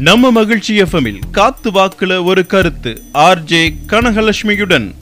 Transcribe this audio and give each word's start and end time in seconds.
நம்ம 0.00 0.30
மகிழ்ச்சி 0.30 0.82
எஃப்எம்மில் 0.82 1.18
காத்து 1.30 1.70
வாக்குல 1.70 2.24
ஒரு 2.24 2.46
கருத்து. 2.46 3.00
ஆர்ஜே 3.14 3.74
கனகலட்சுமியுடன். 3.86 4.94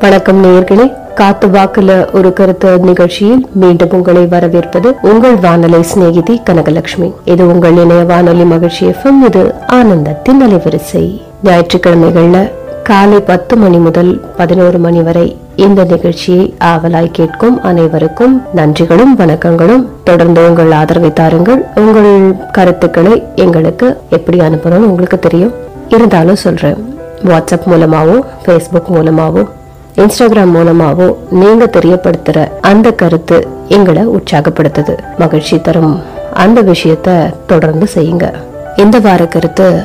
வணக்கம் 0.00 0.44
நேயர்களே. 0.44 1.12
காத்து 1.14 1.48
வாக்குல 1.48 2.12
ஒரு 2.12 2.32
கருத்து 2.32 2.78
நிகழ்ச்சியில் 2.78 3.46
மீண்டும் 3.54 3.90
உங்களை 3.90 4.26
வரவேற்பது 4.26 4.94
உங்கள் 5.02 5.34
வானொலி 5.34 5.82
சிநேகிதி 5.82 6.40
கனகலட்சுமி. 6.50 7.12
இது 7.24 7.46
உங்கள் 7.46 7.76
இணைய 7.76 8.02
வானொலி 8.02 8.44
மகிழ்ச்சி 8.44 8.86
எஃப்எம் 8.86 9.26
இது 9.26 9.54
ஆனந்தத்தின் 9.66 10.42
அலைவரிசை. 10.42 11.22
ஞாயிற்றுக்கிழமைகள்ல 11.44 12.50
காலை 12.82 13.20
பத்து 13.20 13.56
மணி 13.56 13.76
முதல் 13.76 14.20
பதினோரு 14.36 14.78
மணி 14.78 15.02
வரை 15.02 15.36
இந்த 15.56 15.84
நிகழ்ச்சியை 15.84 16.54
ஆவலாய் 16.64 17.10
கேட்கும் 17.12 17.62
அனைவருக்கும் 17.62 18.42
நன்றிகளும் 18.56 19.18
வணக்கங்களும். 19.18 19.86
தொடர்ந்து 20.04 20.48
உங்கள் 20.48 20.70
ஆதரவை 20.70 21.12
தாருங்கள். 21.12 21.66
உங்கள் 21.74 22.36
கருத்துக்களை 22.52 23.22
எங்களுக்கு 23.34 24.00
எப்படி 24.10 24.38
அனுப்பணும்னு 24.38 24.88
உங்களுக்கு 24.92 25.18
தெரியும். 25.18 25.52
இருந்தாலும் 25.88 26.36
சொல்றேன். 26.36 26.96
வாட்ஸ்அப் 27.24 27.66
மூலமாவோ 27.66 28.20
ஃபேஸ்புக் 28.44 28.88
மூலமாவோ 28.92 29.48
இன்ஸ்டாகிராம் 29.96 30.54
மூலமாவோ 30.54 31.14
நீங்க 31.30 31.64
தெரியப்படுத்துற 31.64 32.50
அந்த 32.60 32.92
கருத்து 32.92 33.48
எங்களை 33.68 34.08
உற்சாகப்படுத்துது. 34.08 34.98
மகிழ்ச்சி 35.18 35.60
தரும். 35.60 36.02
அந்த 36.34 36.62
விஷயத்த 36.62 37.34
தொடர்ந்து 37.46 37.86
செய்யுங்க. 37.94 38.32
இந்த 38.76 38.98
வார 38.98 39.26
கருத்து 39.26 39.82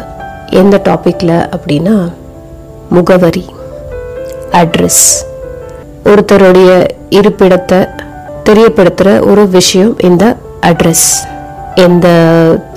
எந்த 0.49 0.81
டாபிக்ல 0.83 1.53
அப்படின்னா 1.53 2.11
முகவரி 2.89 3.45
அட்ரஸ் 4.51 5.25
ஒருத்தருடைய 6.11 6.71
இருப்பிடத்தை 7.09 7.79
தெரியப்படுத்துகிற 8.45 9.29
ஒரு 9.29 9.47
விஷயம் 9.47 9.93
இந்த 9.99 10.35
அட்ரஸ் 10.61 11.09
எந்த 11.75 12.07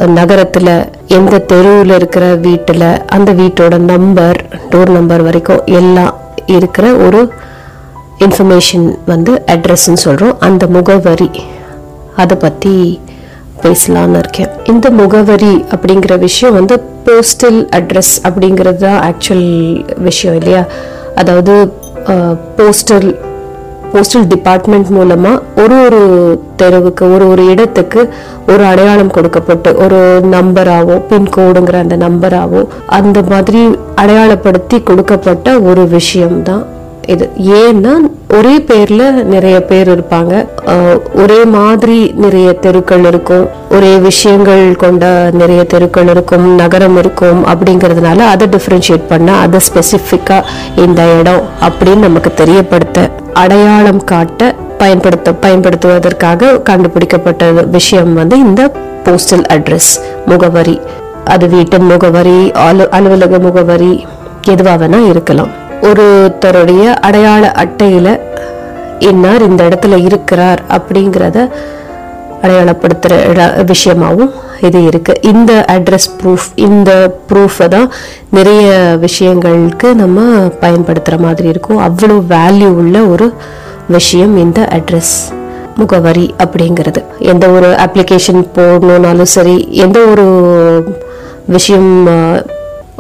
நகரத்தில் 0.07 0.73
எந்த 1.07 1.39
தெருவில் 1.39 1.95
இருக்கிற 1.95 2.35
வீட்டில் 2.35 3.05
அந்த 3.07 3.33
வீட்டோட 3.33 3.79
நம்பர் 3.79 4.39
டோர் 4.71 4.91
நம்பர் 4.91 5.23
வரைக்கும் 5.23 5.63
எல்லாம் 5.65 6.15
இருக்கிற 6.47 6.93
ஒரு 6.93 7.21
இன்ஃபர்மேஷன் 8.19 8.99
வந்து 9.07 9.43
அட்ரஸ்ன்னு 9.47 10.03
சொல்கிறோம் 10.07 10.37
அந்த 10.41 10.67
முகவரி. 10.67 11.31
அதை 12.17 12.37
பற்றி 12.37 13.01
பேசலான்னு 13.63 14.19
இருக்கேன். 14.19 14.51
இந்த 14.65 14.91
முகவரி 14.91 15.65
அப்படிங்கிற 15.75 16.19
விஷயம் 16.19 16.55
வந்து 16.55 16.77
போஸ்டல் 17.05 17.61
அட்ரஸ் 17.79 18.15
அப்படிங்கிறது 18.29 18.77
தான் 18.77 19.01
ஆக்சுவல் 19.09 19.49
விஷயம் 19.97 20.37
இல்லையா? 20.37 20.65
அதாவது 21.15 21.55
போஸ்டல் 22.57 23.11
போஸ்டல் 23.93 24.27
டிபார்ட்மெண்ட் 24.27 24.91
மூலமாக 24.91 25.63
ஒரு 25.63 25.77
ஒரு 25.85 26.01
தெருவுக்கு 26.57 27.05
ஒரு 27.13 27.25
ஒரு 27.29 27.45
இடத்துக்கு 27.45 28.01
ஒரு 28.47 28.63
அடையாளம் 28.65 29.11
கொடுக்கப்பட்டு 29.11 29.71
ஒரு 29.77 29.99
நம்பராகவோ 30.31 30.97
பின்கோடுங்கிற 31.09 31.79
அந்த 31.81 31.97
நம்பராகவோ 31.97 32.63
அந்த 32.87 33.21
மாதிரி 33.23 33.63
அடையாளப்படுத்தி 33.95 34.79
கொடுக்கப்பட்ட 34.83 35.59
ஒரு 35.61 35.85
விஷயம்தான் 35.89 36.65
இது 37.07 37.31
ஏன்னா 37.61 37.93
ஒரே 38.37 38.53
பேர்ல 38.69 39.11
நிறைய 39.11 39.63
பேர் 39.71 39.89
இருப்பாங்க. 39.95 40.33
ஒரே 41.23 41.39
மாதிரி 41.45 42.13
நிறைய 42.15 42.53
தெருக்கள் 42.53 43.05
இருக்கும். 43.05 43.49
ஒரே 43.71 43.97
விஷயங்கள் 43.97 44.77
கொண்ட 44.77 45.31
நிறைய 45.33 45.65
தெருக்கள் 45.65 46.09
இருக்கும் 46.09 46.55
நகரம் 46.55 46.97
இருக்கும் 46.97 47.41
அப்படிங்கிறதுனால 47.47 48.27
அதை 48.33 48.49
டிஃப்ரென்ஷியேட் 48.49 49.07
பண்ண 49.09 49.37
அதை 49.37 49.61
ஸ்பெசிஃபிக்கா 49.69 50.43
இந்த 50.77 51.03
இடம் 51.21 51.43
அப்படின்னு 51.69 52.07
நமக்கு 52.09 52.33
தெரியப்படுத்த 52.35 53.09
அடையாளம் 53.33 54.05
காட்ட 54.05 54.55
பயன்படுத்த 54.79 55.33
பயன்படுத்துவதற்காக 55.33 56.63
கண்டுபிடிக்கப்பட்ட 56.63 57.51
விஷயம் 57.51 58.15
வந்து 58.15 58.39
இந்த 58.39 58.73
போஸ்டல் 59.05 59.45
அட்ரஸ் 59.57 59.93
முகவரி. 60.27 60.81
அது 61.25 61.49
வீட்டு 61.49 61.79
முகவரி 61.79 62.51
அலு 62.67 62.91
அலுவலக 62.91 63.39
முகவரி 63.39 64.07
எதுவாக 64.43 64.87
வேணா 64.87 65.09
இருக்கலாம். 65.09 65.51
ஒருத்தருடைய 65.81 66.95
அடையாள 66.95 67.53
அட்டையில் 67.53 68.21
இன்னார் 68.99 69.43
இந்த 69.43 69.65
இடத்துல 69.65 70.05
இருக்கிறார் 70.05 70.63
அப்படிங்கிறத 70.69 71.49
அடையாளப்படுத்துகிற 72.43 73.29
இட- 73.29 73.65
விஷயமாகவும் 73.65 74.31
இது 74.61 74.81
இருக்குது 74.81 75.25
இந்த 75.25 75.65
அட்ரஸ் 75.73 76.09
ப்ரூஃப் 76.23 76.49
இந்த 76.55 77.17
ப்ரூஃபை 77.29 77.69
தான் 77.69 77.91
நிறைய 78.31 78.99
விஷயங்களுக்கு 79.01 79.95
நம்ம 79.95 80.21
பயன்படுத்துகிற 80.61 81.25
மாதிரி 81.25 81.49
இருக்கும். 81.49 81.79
அவ்வளோ 81.79 82.23
வேல்யூ 82.29 82.67
உள்ள 82.67 82.99
ஒரு 83.05 83.33
விஷயம் 83.89 84.37
இந்த 84.37 84.69
அட்ரஸ் 84.73 85.15
முகவரி 85.77 86.35
அப்படிங்கிறது. 86.39 87.05
எந்த 87.19 87.49
ஒரு 87.49 87.67
அப்ளிகேஷன் 87.67 88.49
போடணுன்னாலும் 88.55 89.23
சரி 89.23 89.69
எந்த 89.71 90.01
ஒரு 90.01 90.27
விஷயம் 91.47 92.07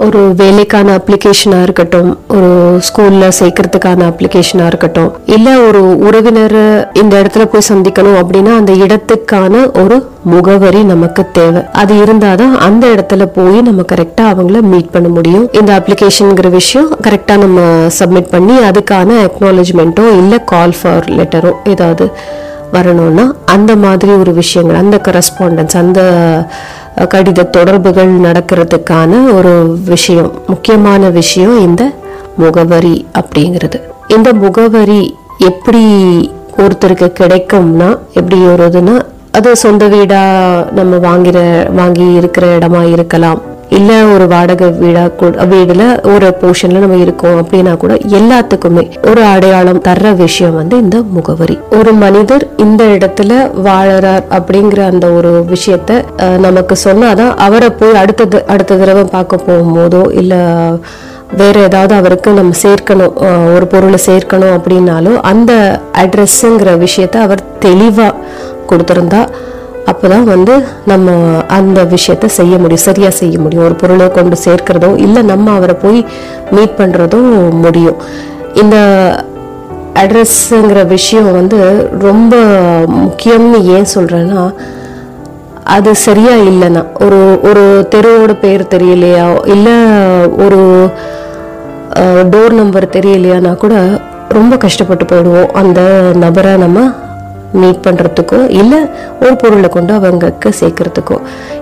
ஒரு 0.04 0.20
வேலைக்கான 0.36 0.88
அப்ளிகேஷனாக 0.96 1.62
இருக்கட்டும் 1.62 2.10
ஒரு 2.28 2.50
ஸ்கூலில் 2.86 3.34
சேர்க்கறதுக்கான 3.38 4.06
அப்ளிகேஷனாக 4.10 4.66
இருக்கட்டும் 4.66 5.10
இல்லை 5.34 5.54
ஒரு 5.68 5.80
உறவினர் 5.98 6.60
இந்த 6.92 7.12
இடத்துல 7.22 7.44
போய் 7.44 7.68
சந்திக்கணும் 7.68 8.18
அப்படின்னா 8.20 8.52
அந்த 8.56 8.72
இடத்துக்கான 8.84 9.62
ஒரு 9.82 9.96
முகவரி 10.24 10.82
நமக்கு 10.84 11.22
தேவை. 11.32 11.62
அது 11.72 11.94
இருந்தாதான் 11.94 12.54
அந்த 12.68 12.86
இடத்துல 12.86 13.26
போய் 13.36 13.58
நம்ம 13.68 13.84
கரெக்டாக 13.92 14.32
அவங்கள 14.32 14.60
மீட் 14.72 14.90
பண்ண 14.90 15.08
முடியும். 15.08 15.46
இந்த 15.52 15.70
அப்ளிகேஷனுங்கிற 15.78 16.50
விஷயம் 16.50 16.90
கரெக்டாக 17.02 17.38
நம்ம 17.38 17.60
சப்மிட் 17.98 18.30
பண்ணி 18.30 18.56
அதுக்கான 18.70 19.18
அக்னாலஜ்மெண்ட்டோ 19.28 20.06
இல்லை 20.22 20.40
கால் 20.44 20.76
ஃபார் 20.82 21.08
லெட்டரோ 21.18 21.52
ஏதாவது 21.64 22.06
வரணும்னா 22.72 23.24
அந்த 23.44 23.72
மாதிரி 23.76 24.12
ஒரு 24.12 24.32
விஷயங்கள் 24.32 24.76
அந்த 24.76 24.96
கரஸ்பாண்டன்ஸ் 25.06 25.76
அந்த 25.76 26.00
கடித 27.06 27.50
தொடர்புகள் 27.50 28.12
நடக்கிறதுக்கான 28.20 29.34
ஒரு 29.34 29.78
விஷயம் 29.84 30.32
முக்கியமான 30.46 31.10
விஷயம் 31.10 31.60
இந்த 31.60 31.90
முகவரி 32.36 33.06
அப்படிங்கிறது. 33.20 33.78
இந்த 34.08 34.32
முகவரி 34.32 35.14
எப்படி 35.38 35.84
ஒருத்தருக்கு 36.56 37.08
கிடைக்கும்னா 37.20 37.98
எப்படி 38.12 38.40
வருதுன்னா 38.40 39.00
அது 39.32 39.56
சொந்த 39.56 39.86
வீடா 39.86 40.22
நம்ம 40.70 40.96
வாங்கிற 40.96 41.38
வாங்கி 41.74 42.12
இருக்கிற 42.12 42.58
இடமா 42.58 42.92
இருக்கலாம். 42.92 43.40
இல்லை 43.70 44.12
ஒரு 44.12 44.26
வாடகை 44.26 44.70
வீடா 44.72 45.08
கூட 45.16 45.44
வீடுல 45.44 45.82
ஒரு 46.14 46.36
போர்ஷன்ல 46.40 46.78
நம்ம 46.78 46.96
இருக்கோம் 46.96 47.36
அப்படின்னா 47.40 47.76
கூட 47.76 47.94
எல்லாத்துக்குமே 48.10 48.84
ஒரு 49.10 49.22
அடையாளம் 49.24 49.82
தர்ற 49.82 50.16
விஷயம் 50.16 50.54
வந்து 50.54 50.78
இந்த 50.78 51.02
முகவரி. 51.10 51.56
ஒரு 51.70 51.92
மனிதர் 51.94 52.48
இந்த 52.56 52.84
இடத்துல 52.96 53.32
வாழறார் 53.64 54.24
அப்படிங்கிற 54.30 54.86
அந்த 54.86 55.06
ஒரு 55.10 55.44
விஷயத்த 55.48 56.00
நமக்கு 56.38 56.76
சொன்னாதான் 56.84 57.36
அவரை 57.36 57.70
போய் 57.70 57.94
அடுத்தது 57.94 58.44
அடுத்த 58.46 58.76
தடவை 58.76 59.04
பார்க்க 59.04 59.46
போகும்போதோ 59.46 60.12
இல்லை 60.12 60.40
வேற 61.32 61.60
ஏதாவது 61.60 61.94
அவருக்கு 61.94 62.30
நம்ம 62.32 62.54
சேர்க்கணும் 62.62 63.14
ஒரு 63.54 63.66
பொருளை 63.66 63.98
சேர்க்கணும் 64.06 64.54
அப்படின்னாலும் 64.56 65.20
அந்த 65.24 65.52
அட்ரஸ்ங்கிற 65.98 66.78
விஷயத்த 66.78 67.16
அவர் 67.18 67.58
தெளிவாக 67.58 68.14
கொடுத்துருந்தா 68.70 69.20
அப்பதான் 69.90 70.26
வந்து 70.32 70.54
நம்ம 70.90 71.10
அந்த 71.58 71.80
விஷயத்த 71.94 72.26
செய்ய 72.38 72.54
முடியும் 72.62 72.86
சரியாக 72.88 73.14
செய்ய 73.20 73.36
முடியும். 73.44 73.66
ஒரு 73.68 73.76
பொருளை 73.82 74.06
கொண்டு 74.18 74.36
சேர்க்கிறதோ 74.44 74.90
இல்லை 75.06 75.22
நம்ம 75.32 75.54
அவரை 75.58 75.76
போய் 75.84 76.00
மீட் 76.56 76.78
பண்ணுறதும் 76.80 77.30
முடியும். 77.64 77.98
இந்த 78.62 78.76
அட்ரஸ்ங்கிற 80.02 80.80
விஷயம் 80.96 81.30
வந்து 81.38 81.58
ரொம்ப 82.08 82.34
முக்கியம்னு 83.00 83.58
ஏன் 83.76 83.92
சொல்கிறேன்னா 83.94 84.42
அது 85.76 85.90
சரியா 86.06 86.34
இல்லைன்னா 86.50 86.82
ஒரு 87.04 87.18
ஒரு 87.48 87.64
தெருவோட 87.94 88.32
பேர் 88.44 88.62
தெரியலையா 88.74 89.26
இல்லை 89.54 89.74
ஒரு 90.44 90.60
டோர் 92.32 92.54
நம்பர் 92.60 92.86
தெரியலையானா 92.96 93.52
கூட 93.64 93.74
ரொம்ப 94.38 94.54
கஷ்டப்பட்டு 94.64 95.04
போயிடுவோம். 95.10 95.52
அந்த 95.60 95.80
நபரை 96.24 96.52
நம்ம 96.64 96.80
மீட் 97.60 97.84
பண்ணுறதுக்கோ 97.86 98.40
இல்லை 98.60 98.80
ஒரு 99.22 99.34
பொருளை 99.42 99.68
கொண்டு 99.76 99.92
அவங்களுக்கு 99.98 100.50
சேர்க்கறதுக்கோ. 100.60 101.16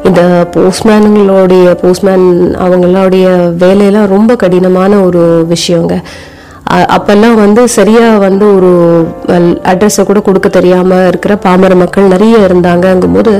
இந்த 0.09 0.21
போஸ்ட்மேனுங்களுடைய 0.55 1.67
போஸ்ட்மேன் 1.83 2.27
அவங்களுடைய 2.65 3.27
வேலையெல்லாம் 3.65 4.13
ரொம்ப 4.17 4.37
கடினமான 4.45 5.01
ஒரு 5.09 5.25
விஷயங்க. 5.55 5.97
அப்போல்லாம் 6.77 6.87
அப்பெல்லாம் 6.97 7.37
வந்து 7.45 7.63
சரியாக 7.79 8.23
வந்து 8.27 8.47
ஒரு 8.57 8.71
அட்ரஸை 9.73 10.03
கூட 10.05 10.21
கொடுக்க 10.27 10.49
தெரியாமல் 10.57 11.07
இருக்கிற 11.11 11.35
பாமர 11.45 11.75
மக்கள் 11.83 12.13
நிறைய 12.15 12.39
இருந்தாங்கங்கும்போது 12.49 13.35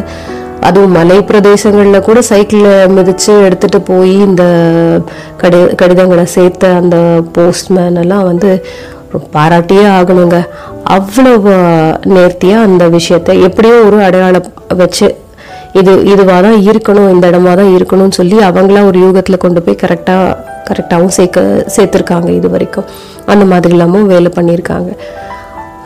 அதுவும் 0.69 0.97
மலை 0.99 1.19
பிரதேசங்களில் 1.29 2.07
கூட 2.07 2.21
சைக்கிளில் 2.29 2.93
மிதித்து 2.95 3.35
எடுத்துகிட்டு 3.49 3.81
போய் 3.91 4.15
இந்த 4.29 4.45
கடி 5.43 5.61
கடிதங்களை 5.81 6.25
சேர்த்த 6.37 6.73
அந்த 6.81 6.97
போஸ்ட்மேன் 7.37 8.01
எல்லாம் 8.05 8.25
வந்து 8.31 8.51
பாராட்டியே 9.35 9.85
ஆகணுங்க. 9.99 10.39
அவ்வளவு 10.97 11.55
நேர்த்தியாக 12.17 12.67
அந்த 12.69 12.85
விஷயத்தை 12.97 13.33
எப்படியோ 13.49 13.75
ஒரு 13.89 13.99
அடையாளம் 14.09 14.53
வச்சு 14.83 15.09
இது 15.79 15.93
இதுவாக 16.13 16.39
தான் 16.47 16.61
இருக்கணும் 16.71 17.11
இந்த 17.15 17.25
இடமா 17.31 17.53
தான் 17.61 17.73
இருக்கணும்னு 17.77 18.19
சொல்லி 18.19 18.37
அவங்களாம் 18.49 18.89
ஒரு 18.91 18.99
யூகத்தில் 19.05 19.43
கொண்டு 19.45 19.61
போய் 19.65 19.83
கரெக்டாக 19.83 20.37
கரெக்டாகவும் 20.69 21.15
சேர்க்க 21.17 21.65
சேர்த்துருக்காங்க 21.75 22.29
இது 22.39 22.49
வரைக்கும். 22.55 22.87
அந்த 23.33 23.45
மாதிரி 23.53 23.73
இல்லாமல் 23.75 24.09
வேலை 24.13 24.31
பண்ணியிருக்காங்க. 24.37 24.91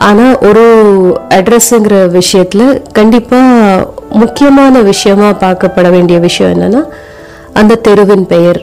ஆனால் 0.07 0.37
ஒரு 0.47 0.63
அட்ரஸ்ங்கிற 1.37 1.97
விஷயத்தில் 2.19 2.67
கண்டிப்பாக 2.99 3.87
முக்கியமான 4.23 4.81
விஷயமா 4.91 5.29
பார்க்கப்பட 5.43 5.89
வேண்டிய 5.95 6.19
விஷயம் 6.27 6.53
என்னன்னா 6.55 6.81
அந்த 7.59 7.79
தெருவின் 7.87 8.25
பெயர். 8.33 8.59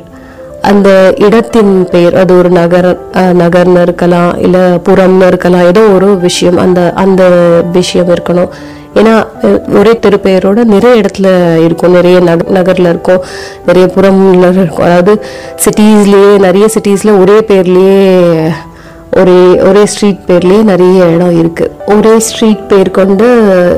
அந்த 0.63 1.15
இடத்தின் 1.19 1.73
பெயர் 1.91 2.15
அது 2.15 2.33
ஒரு 2.39 2.51
நகர 2.51 2.87
நகர்னு 3.15 3.83
இருக்கலாம் 3.83 4.39
இல்ல 4.39 4.59
புறம்னு 4.89 5.27
இருக்கலாம் 5.27 5.67
ஏதோ 5.67 5.81
ஒரு 5.81 6.19
விஷயம் 6.19 6.57
அந்த 6.57 6.93
அந்த 6.95 7.23
விஷயம் 7.73 8.09
இருக்கணும். 8.09 8.51
ஏன்னா 8.95 9.15
ஒரே 9.79 9.93
தெருப்பெயரோட 10.05 10.65
நிறைய 10.65 11.03
இடத்துல 11.03 11.29
இருக்கும் 11.65 11.91
நிறைய 11.91 12.21
நக 12.21 12.47
நகர்ல 12.59 12.89
இருக்கும் 12.95 13.23
நிறைய 13.67 13.87
புறம்ல 13.97 14.49
இருக்கும். 14.61 14.87
அதாவது 14.87 15.23
சிட்டிஸ்லயே 15.65 16.33
நிறைய 16.39 16.69
சிட்டிஸ்ல 16.75 17.15
ஒரே 17.21 17.39
பேர்லயே 17.51 17.99
ஒரே 19.21 19.41
ஒரே 19.69 19.87
ஸ்ட்ரீட் 19.87 20.25
பேர்லயே 20.27 20.63
நிறைய 20.63 21.07
இடம் 21.07 21.39
இருக்கு. 21.39 21.71
ஒரே 21.87 22.19
ஸ்ட்ரீட் 22.19 22.69
பேர் 22.69 22.91
கொண்டு 22.91 23.29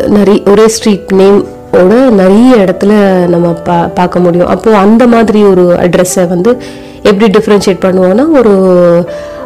நிறைய 0.08 0.40
ஒரே 0.50 0.68
ஸ்ட்ரீட் 0.68 1.12
நேம் 1.14 1.46
ஓட 1.72 1.94
நிறைய 2.12 2.56
இடத்துல 2.56 2.92
நம்ம 3.26 3.52
பா 3.64 3.86
பார்க்க 3.94 4.18
முடியும். 4.18 4.48
அப்போது 4.48 4.76
அந்த 4.76 5.06
மாதிரி 5.06 5.42
ஒரு 5.44 5.64
அட்ரஸை 5.80 6.28
வந்து 6.28 6.50
எப்படி 7.02 7.38
டிஃப்ரென்ஷியேட் 7.38 7.84
பண்ணுவோம்னா 7.84 8.38
ஒரு 8.38 8.52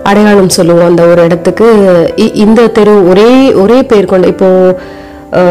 அடையாளம் 0.02 0.48
சொல்லுவோம் 0.48 0.86
அந்த 0.86 1.02
ஒரு 1.06 1.22
இடத்துக்கு. 1.24 1.68
இ- 2.16 2.34
இந்த 2.34 2.66
தெரு 2.68 3.08
ஒரே 3.08 3.30
ஒரே 3.54 3.82
பேர் 3.82 4.04
கொண்ட 4.04 4.26
இப்போது 4.26 4.76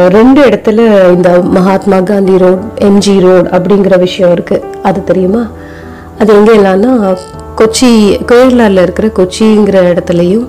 ரெண்டு 0.09 0.41
இடத்துல 0.41 0.81
இந்த 1.09 1.29
Mahatma 1.49 1.99
Gandhi 2.01 2.37
road 2.37 2.59
MG 2.81 3.19
road 3.19 3.47
அப்படிங்கிற 3.51 3.99
விஷயம் 3.99 4.33
இருக்குது 4.35 4.63
அது 4.81 5.03
தெரியுமா? 5.03 5.41
அது 6.19 6.33
எங்கே 6.35 6.51
இல்லைன்னா 6.55 6.91
கொச்சி 7.57 7.89
கேரளாவில் 8.31 8.81
இருக்கிற 8.81 9.07
கொச்சிங்கிற 9.15 9.77
இடத்துலையும் 9.91 10.45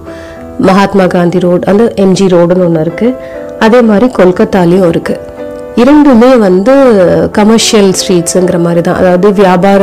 மகாத்மா 0.59 1.07
காந்தி 1.07 1.39
ரோடு 1.39 1.67
அந்த 1.67 1.93
எம்ஜி 1.97 2.27
ரோடுன்னு 2.27 2.65
ஒன்று 2.65 2.85
இருக்குது 2.85 3.17
அதே 3.59 3.81
மாதிரி 3.81 4.07
கொல்கத்தாலையும் 4.19 4.89
இருக்குது 4.89 5.26
இரண்டுமே 5.83 6.31
வந்து 6.47 6.75
கமர்ஷியல் 7.39 7.91
ஸ்ட்ரீட்ஸுங்கிற 8.01 8.59
மாதிரி 8.67 8.83
தான் 8.87 9.01
அதாவது 9.01 9.29
வியாபார 9.43 9.83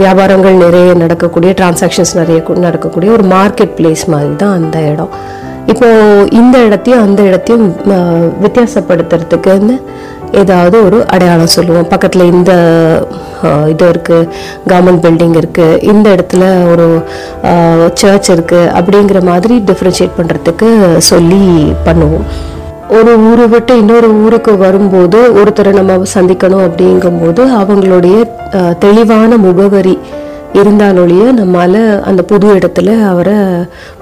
வியாபாரங்கள் 0.00 0.62
நிறைய 0.64 0.88
நடக்கக்கூடிய 1.02 1.50
டிரான்சாக்ஷன்ஸ் 1.58 2.12
நிறைய 2.20 2.38
நடக்கக்கூடிய 2.66 3.10
ஒரு 3.16 3.24
மார்க்கெட் 3.36 3.76
பிளேஸ் 3.78 4.02
மாதிரி 4.14 4.34
தான் 4.42 4.56
அந்த 4.60 4.78
இடம். 4.92 5.12
இப்போ 5.72 5.88
இந்த 6.40 6.56
இடத்தையும் 6.66 7.04
அந்த 7.06 7.20
இடத்தையும் 7.30 7.64
வித்தியாசப்படுத்துறதுக்குன்னு 8.44 9.76
ஏதாவது 10.42 10.76
ஒரு 10.86 10.98
அடையாளம் 11.14 11.54
சொல்லுவோம். 11.56 11.88
பக்கத்தில் 11.92 12.30
இந்த 12.34 12.52
இது 13.72 13.84
இருக்குது 13.92 14.28
கவர்மெண்ட் 14.70 15.02
பில்டிங் 15.06 15.36
இருக்குது 15.42 15.80
இந்த 15.92 16.06
இடத்துல 16.16 16.44
ஒரு 16.72 16.86
சர்ச் 18.02 18.30
இருக்குது 18.36 18.70
அப்படிங்கிற 18.80 19.22
மாதிரி 19.30 19.56
டிஃப்ரென்ஷியேட் 19.70 20.16
பண்ணுறதுக்கு 20.18 20.70
சொல்லி 21.10 21.42
பண்ணுவோம். 21.88 22.28
ஒரு 22.96 23.12
ஊரை 23.28 23.46
விட்டு 23.46 23.72
இன்னொரு 23.78 24.08
ஊருக்கு 24.24 24.52
வரும்போது 24.58 25.18
ஒருத்தரை 25.38 25.72
நம்ம 25.72 25.96
சந்திக்கணும் 26.14 26.64
அப்படிங்கும்போது 26.68 27.42
அவங்களுடைய 27.60 28.16
தெளிவான 28.78 29.36
முகவரி 29.36 29.94
இருந்தாலொழிய 30.52 31.24
நம்மால் 31.32 31.80
அந்த 32.02 32.22
புது 32.22 32.46
இடத்துல 32.58 32.94
அவரை 33.08 33.34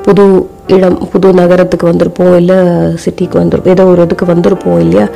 புது 0.04 0.24
இடம் 0.66 0.98
புது 1.12 1.28
நகரத்துக்கு 1.32 1.86
வந்திருப்போம் 1.90 2.36
இல்லை 2.36 2.58
சிட்டிக்கு 3.04 3.36
வந்திருப்போம் 3.42 3.74
ஏதோ 3.74 3.84
ஒரு 3.84 4.02
இதுக்கு 4.02 4.26
வந்திருப்போம் 4.26 4.78
இல்லையா? 4.78 5.06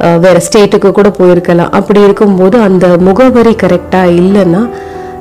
வேறு 0.00 0.20
வேற 0.24 0.40
ஸ்டேட்டுக்கு 0.46 0.90
கூட 0.98 1.08
போயிருக்கலாம். 1.18 1.72
அப்படி 1.78 2.00
இருக்கும்போது 2.00 2.58
அந்த 2.68 2.86
முகவரி 2.98 3.54
கரெக்டாக 3.62 4.14
இல்லைன்னா 4.20 4.62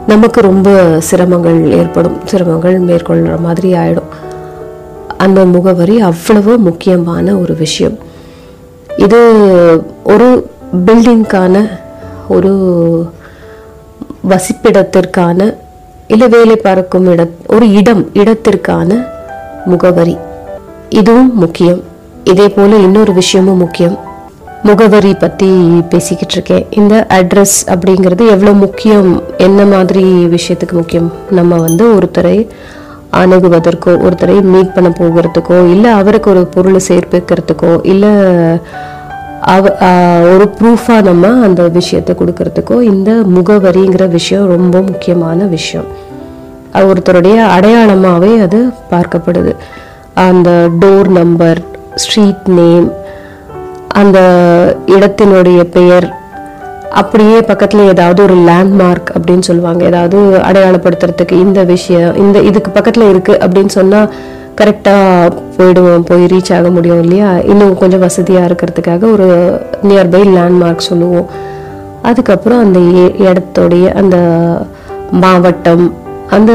நமக்கு 0.08 0.40
ரொம்ப 0.42 0.70
சிரமங்கள் 1.12 1.60
ஏற்படும். 1.80 2.18
சிரமங்கள் 2.32 2.78
மேற்கொள்கிற 2.90 3.38
மாதிரி 3.40 3.72
ஆகிடும் 3.74 4.12
அந்த 5.18 5.46
முகவரி 5.46 6.00
அவ்வளவு 6.00 6.58
முக்கியமான 6.58 7.36
ஒரு 7.36 7.56
விஷயம். 7.56 7.98
இது 8.98 9.20
ஒரு 10.04 10.48
பில்டிங்கான 10.86 11.70
ஒரு 12.28 12.54
வசிப்பிடத்திற்கான 14.30 15.56
இல்லை 16.08 16.28
வேலை 16.28 16.56
பார்க்கும் 16.56 17.08
இட 17.12 17.28
ஒரு 17.48 17.72
இடம் 17.72 18.10
இடத்திற்கான 18.14 19.08
முகவரி. 19.66 20.18
இதுவும் 20.90 21.38
முக்கியம். 21.38 21.82
இதே 22.24 22.50
போல 22.50 22.76
இன்னொரு 22.76 23.14
விஷயமும் 23.14 23.58
முக்கியம். 23.58 23.98
முகவரி 24.64 25.14
பத்தி 25.14 25.50
பேசிக்கிட்டு 25.90 26.34
இருக்கேன். 26.34 26.66
இந்த 26.70 27.08
அட்ரஸ் 27.10 27.58
அப்படிங்கிறது 27.66 28.30
எவ்வளோ 28.30 28.52
முக்கியம்? 28.52 29.24
என்ன 29.38 29.66
மாதிரி 29.66 30.04
விஷயத்துக்கு 30.04 30.72
முக்கியம்? 30.72 31.14
நம்ம 31.32 31.56
வந்து 31.56 31.94
ஒருத்தரை 31.94 32.48
அணுகுவதற்கோ 33.20 33.92
ஒருத்தரை 34.06 34.42
மீட் 34.54 34.74
பண்ண 34.74 34.90
போகிறதுக்கோ 35.00 35.58
இல்லை 35.70 35.90
அவருக்கு 35.92 36.30
ஒரு 36.32 36.44
பொருளை 36.46 36.82
சேர்ப்பிக்கிறதுக்கோ 36.88 37.72
இல்லை 37.84 38.12
அவ 39.54 39.64
ஒரு 40.34 40.46
ப்ரூஃபாக 40.60 41.04
நம்ம 41.04 41.28
அந்த 41.48 41.64
விஷயத்தை 41.68 42.16
கொடுக்கறதுக்கோ 42.20 42.82
இந்த 42.82 43.12
முகவரிங்கிற 43.36 44.06
விஷயம் 44.10 44.48
ரொம்ப 44.48 44.82
முக்கியமான 44.82 45.44
விஷயம். 45.56 45.88
ஒருத்தருடைய 46.74 47.38
அடையாளமாகவே 47.56 48.32
அது 48.42 48.60
பார்க்கப்படுது. 48.92 49.52
அந்த 50.28 50.50
டோர் 50.82 51.10
நம்பர் 51.20 51.60
ஸ்ட்ரீட் 51.96 52.48
நேம் 52.60 52.88
அந்த 54.02 54.20
இடத்தினுடைய 54.88 55.60
பெயர் 55.78 56.08
அப்படியே 56.96 57.40
பக்கத்துல 57.40 57.86
ஏதாவது 57.86 58.24
ஒரு 58.24 58.36
லேண்ட்மார்க் 58.36 59.16
அப்படின்னு 59.16 59.42
சொல்லுவாங்க. 59.42 59.86
ஏதாவது 59.86 60.18
அடையாளப்படுத்துறதுக்கு 60.18 61.32
இந்த 61.32 61.64
விஷயம் 61.64 62.16
இந்த 62.16 62.40
இதுக்கு 62.40 62.72
பக்கத்துல 62.72 63.10
இருக்கு 63.10 63.38
அப்படின்னு 63.42 63.68
சொன்னா 63.68 64.10
கரெக்டா 64.62 65.30
போயிடுவோம் 65.58 66.06
போய் 66.06 66.26
ரீச் 66.26 66.58
ஆக 66.58 66.70
முடியும் 66.70 67.02
இல்லையா? 67.02 67.38
இன்னும் 67.38 67.78
கொஞ்சம் 67.78 68.02
வசதியா 68.02 68.56
இருக்கிறதுக்காக 68.56 69.12
ஒரு 69.12 69.60
நியர்பை 69.84 70.22
லேண்ட்மார்க் 70.38 70.78
சொல்லுவோம். 70.78 71.26
அதுக்கப்புறம் 72.02 72.60
அந்த 72.60 72.80
ஏ- 72.80 73.16
இடத்துடைய 73.20 73.94
அந்த 73.94 74.18
மாவட்டம் 75.12 75.94
அந்த 76.30 76.54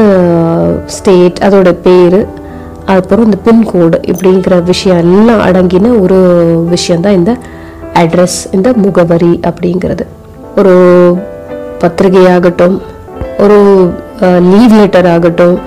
ஸ்டேட் 0.85 1.37
அதோட 1.41 1.75
பேர் 1.83 2.25
அப்புறம் 2.85 3.25
இந்த 3.25 3.37
பின்கோடு 3.45 4.01
இப்படிங்கிற 4.07 4.63
விஷயம் 4.63 4.97
எல்லாம் 4.97 5.39
அடங்கின 5.39 5.99
ஒரு 5.99 6.15
விஷயம்தான் 6.69 7.13
இந்த 7.13 7.37
அட்ரஸ் 7.93 8.47
இந்த 8.51 8.73
முகவரி 8.75 9.39
அப்படிங்கிறது. 9.47 10.05
ஒரு 10.55 10.73
பத்திரிகையாகட்டும் 11.79 12.81
ஒரு 13.39 13.57
லீவ் 14.39 14.71
லெட்டர் 14.71 15.05
ஆகட்டும் 15.05 15.59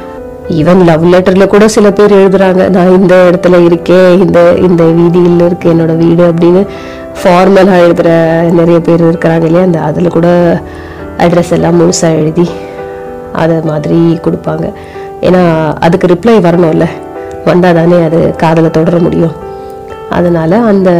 ஈவன் 0.48 0.84
லவ் 0.84 1.04
லெட்டரில் 1.04 1.46
கூட 1.46 1.68
சில 1.68 1.90
பேர் 1.90 2.12
எழுதுறாங்க 2.12 2.68
நான் 2.68 3.00
இந்த 3.00 3.30
இடத்துல 3.30 3.64
இருக்கேன் 3.64 4.18
இந்த 4.18 4.52
இந்த 4.56 4.84
வீதியில் 4.84 5.46
இருக்கு 5.46 5.72
என்னோட 5.74 5.96
வீடு 5.96 6.22
அப்படின்னு 6.22 6.66
ஃபார்மலாக 7.22 7.78
எழுதுகிற 7.78 8.10
நிறைய 8.50 8.80
பேர் 8.80 9.10
இருக்கிறாங்க 9.10 9.44
இல்லையா? 9.44 9.64
அந்த 9.64 9.80
அதில் 9.80 10.08
கூட 10.08 10.28
அட்ரஸ் 11.18 11.50
எல்லாம் 11.50 11.80
முழுசாக 11.80 12.16
எழுதி 12.16 12.50
அதை 13.32 13.60
மாதிரி 13.64 14.20
கொடுப்பாங்க. 14.24 14.72
ஏன்னா 15.20 15.42
அதுக்கு 15.80 16.06
ரிப்ளை 16.06 16.36
வரணும்ல. 16.46 16.86
வந்தால் 17.44 17.74
தானே 17.74 18.04
அது 18.04 18.34
காதலை 18.36 18.70
தொடர 18.70 18.98
முடியும். 18.98 19.34
அதனால 20.10 20.56
அந்த 20.58 20.90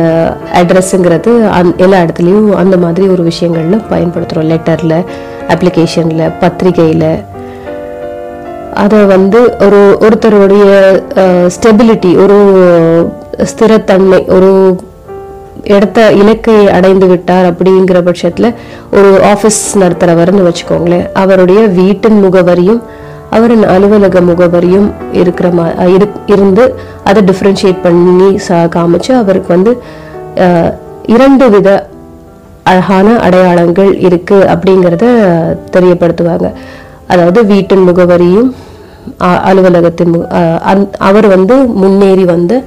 அட்ரஸ்ங்கிறது 0.53 1.49
அந் 1.49 1.77
எல்லா 1.77 1.99
இடத்துலையும் 1.99 2.53
அந்த 2.53 2.77
மாதிரி 2.77 3.07
ஒரு 3.07 3.25
விஷயங்கள்ல 3.25 3.81
பயன்படுத்துகிறோம் 3.91 4.51
லெட்டரில் 4.53 5.05
அப்ளிகேஷனில் 5.49 6.33
பத்திரிகையில். 6.41 7.25
அதை 8.75 9.05
வந்து 9.05 9.55
ஒரு 9.61 9.99
ஒருத்தருடைய 10.01 10.67
ஸ்டெபிலிட்டி 11.47 12.23
ஒரு 12.23 12.39
ஸ்திரத்தன்மை 13.37 14.29
ஒரு 14.29 14.81
இடத்த 15.63 16.13
இலக்கை 16.13 16.69
அடைந்து 16.69 17.07
விட்டார் 17.07 17.53
அப்படிங்கிற 17.53 18.13
பட்சத்துல 18.13 18.55
ஒரு 18.93 19.25
ஆபீஸ் 19.25 19.79
நடத்துகிறவர்னு 19.79 20.51
வச்சுக்கோங்களேன் 20.51 21.13
அவருடைய 21.13 21.61
வீட்டின் 21.61 22.25
முகவரியும் 22.25 22.83
அவரின் 23.31 23.67
அலுவலக 23.67 24.21
முகவரியும் 24.21 24.93
இருக்கிற 25.13 25.51
மா 25.51 25.73
இருந்து 26.27 26.75
அதை 27.05 27.23
டிஃப்ரென்ஷியேட் 27.23 27.81
பண்ணி 27.83 28.39
சா 28.39 28.65
காமிச்சு 28.65 29.13
அவருக்கு 29.13 29.55
வந்து 29.55 29.83
இரண்டு 31.07 31.51
வித 31.51 31.89
அழகான 32.63 33.19
அடையாளங்கள் 33.19 33.99
இருக்கு 33.99 34.35
அப்படிங்கிறத 34.35 35.07
தெரியப்படுத்துவாங்க. 35.77 36.53
அதாவது 37.07 37.45
வீட்டின் 37.47 37.89
முகவரியும் 37.89 38.55
அ- 39.23 39.41
அலுவலகத்தின் 39.43 40.27
அவர் 40.99 41.27
வந்து 41.27 41.55
முன்னேறி 41.55 42.25
வந்த 42.25 42.63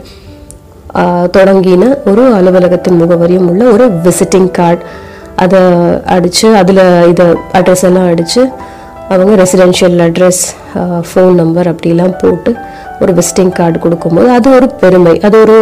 தொடங்கின 1.31 1.97
ஒரு 2.05 2.33
அலுவலகத்தின் 2.35 3.01
முகவரியும் 3.01 3.49
உள்ள 3.49 3.63
ஒரு 3.65 3.89
விசிட்டிங் 4.03 4.51
கார்டு 4.51 4.83
அதை 5.35 5.59
அடித்து 6.05 6.55
அதில் 6.55 7.07
இதை 7.07 7.25
அட்ரஸ் 7.53 7.83
எல்லாம் 7.83 8.07
அடித்து 8.07 8.51
அவங்க 9.13 9.33
ரெசிடென்ஷியல் 9.41 9.99
அட்ரஸ் 10.05 10.41
ஃபோன் 11.09 11.35
நம்பர் 11.41 11.67
அப்படிலாம் 11.71 12.15
போட்டு 12.21 12.51
ஒரு 13.01 13.11
விசிட்டிங் 13.19 13.53
கார்டு 13.59 13.77
கொடுக்கும்போது 13.83 14.29
அது 14.37 14.47
ஒரு 14.57 14.67
பெருமை. 14.81 15.13
அது 15.27 15.35
ஒரு 15.43 15.57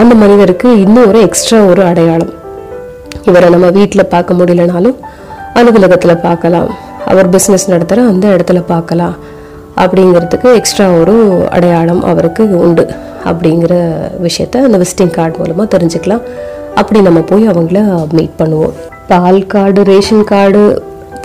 அந்த 0.00 0.12
மனிதருக்கு 0.22 0.68
இன்னும் 0.84 1.08
ஒரு 1.10 1.20
எக்ஸ்ட்ரா 1.26 1.58
ஒரு 1.72 1.82
அடையாளம். 1.90 2.32
இவரை 3.28 3.48
நம்ம 3.54 3.68
வீட்டில் 3.78 4.10
பார்க்க 4.14 4.38
முடியலனாலும் 4.40 4.96
அலுவலகத்தில் 5.60 6.22
பார்க்கலாம். 6.26 6.68
அவர் 7.12 7.28
பிஸ்னஸ் 7.34 7.70
நடத்துகிற 7.72 8.06
அந்த 8.12 8.26
இடத்துல 8.34 8.60
பார்க்கலாம். 8.72 9.16
அப்படிங்கிறதுக்கு 9.82 10.48
எக்ஸ்ட்ரா 10.58 10.86
ஒரு 11.00 11.16
அடையாளம் 11.56 12.02
அவருக்கு 12.10 12.44
உண்டு. 12.64 12.84
அப்படிங்கிற 13.30 13.74
விஷயத்த 14.26 14.62
அந்த 14.66 14.76
விசிட்டிங் 14.82 15.14
கார்டு 15.16 15.38
மூலமாக 15.40 15.68
தெரிஞ்சுக்கலாம். 15.74 16.22
அப்படி 16.80 17.00
நம்ம 17.08 17.20
போய் 17.30 17.50
அவங்கள 17.52 17.80
மீட் 18.18 18.38
பண்ணுவோம். 18.40 18.74
பால் 19.10 19.42
கார்டு 19.54 19.80
ரேஷன் 19.90 20.24
கார்டு 20.32 20.62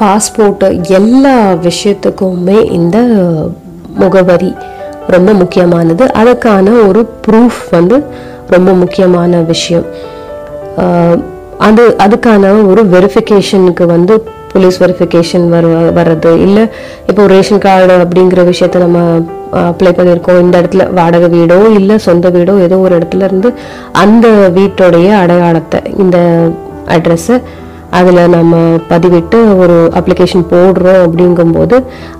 பாஸ்போர்ட்டு 0.02 0.68
எல்லா 1.00 1.36
விஷயத்துக்குமே 1.68 2.60
இந்த 2.78 2.98
முகவரி 4.02 4.52
ரொம்ப 5.14 5.32
முக்கியமானது. 5.42 6.04
அதுக்கான 6.22 6.68
ஒரு 6.88 7.02
ப்ரூஃப் 7.26 7.60
வந்து 7.76 7.98
ரொம்ப 8.54 8.70
முக்கியமான 8.82 9.42
விஷயம். 9.52 9.86
அது 11.68 11.84
அதுக்கான 12.06 12.44
ஒரு 12.72 12.82
வெரிஃபிகேஷனுக்கு 12.96 13.86
வந்து 13.96 14.14
போலீஸ் 14.52 14.78
வெரிஃபிகேஷன் 14.84 15.46
வர 15.54 15.68
வர்றது. 15.98 16.32
இல்லை 16.46 16.64
இப்போ 17.10 17.24
ரேஷன் 17.34 17.64
கார்டு 17.66 17.96
அப்படிங்கிற 18.04 18.44
விஷயத்த 18.52 18.84
நம்ம 18.86 19.00
அப்ளை 19.72 19.92
பண்ணியிருக்கோம். 19.98 20.40
இந்த 20.46 20.56
இடத்துல 20.62 20.86
வாடகை 21.00 21.28
வீடோ 21.36 21.58
இல்லை 21.80 21.98
சொந்த 22.08 22.30
வீடோ 22.36 22.54
ஏதோ 22.68 22.78
ஒரு 22.86 22.94
இடத்துல 23.00 23.28
இருந்து 23.30 23.52
அந்த 24.04 24.28
வீட்டோடைய 24.58 25.10
அடையாளத்தை 25.24 25.80
இந்த 26.04 26.18
அட்ரஸை 26.96 27.38
அதில் 27.98 28.22
நம்ம 28.36 28.56
பதிவிட்டு 28.92 29.38
ஒரு 29.64 29.78
அப்ளிகேஷன் 30.00 30.46
போடுறோம் 30.54 31.02
அப்படிங்கும்போது 31.06 31.78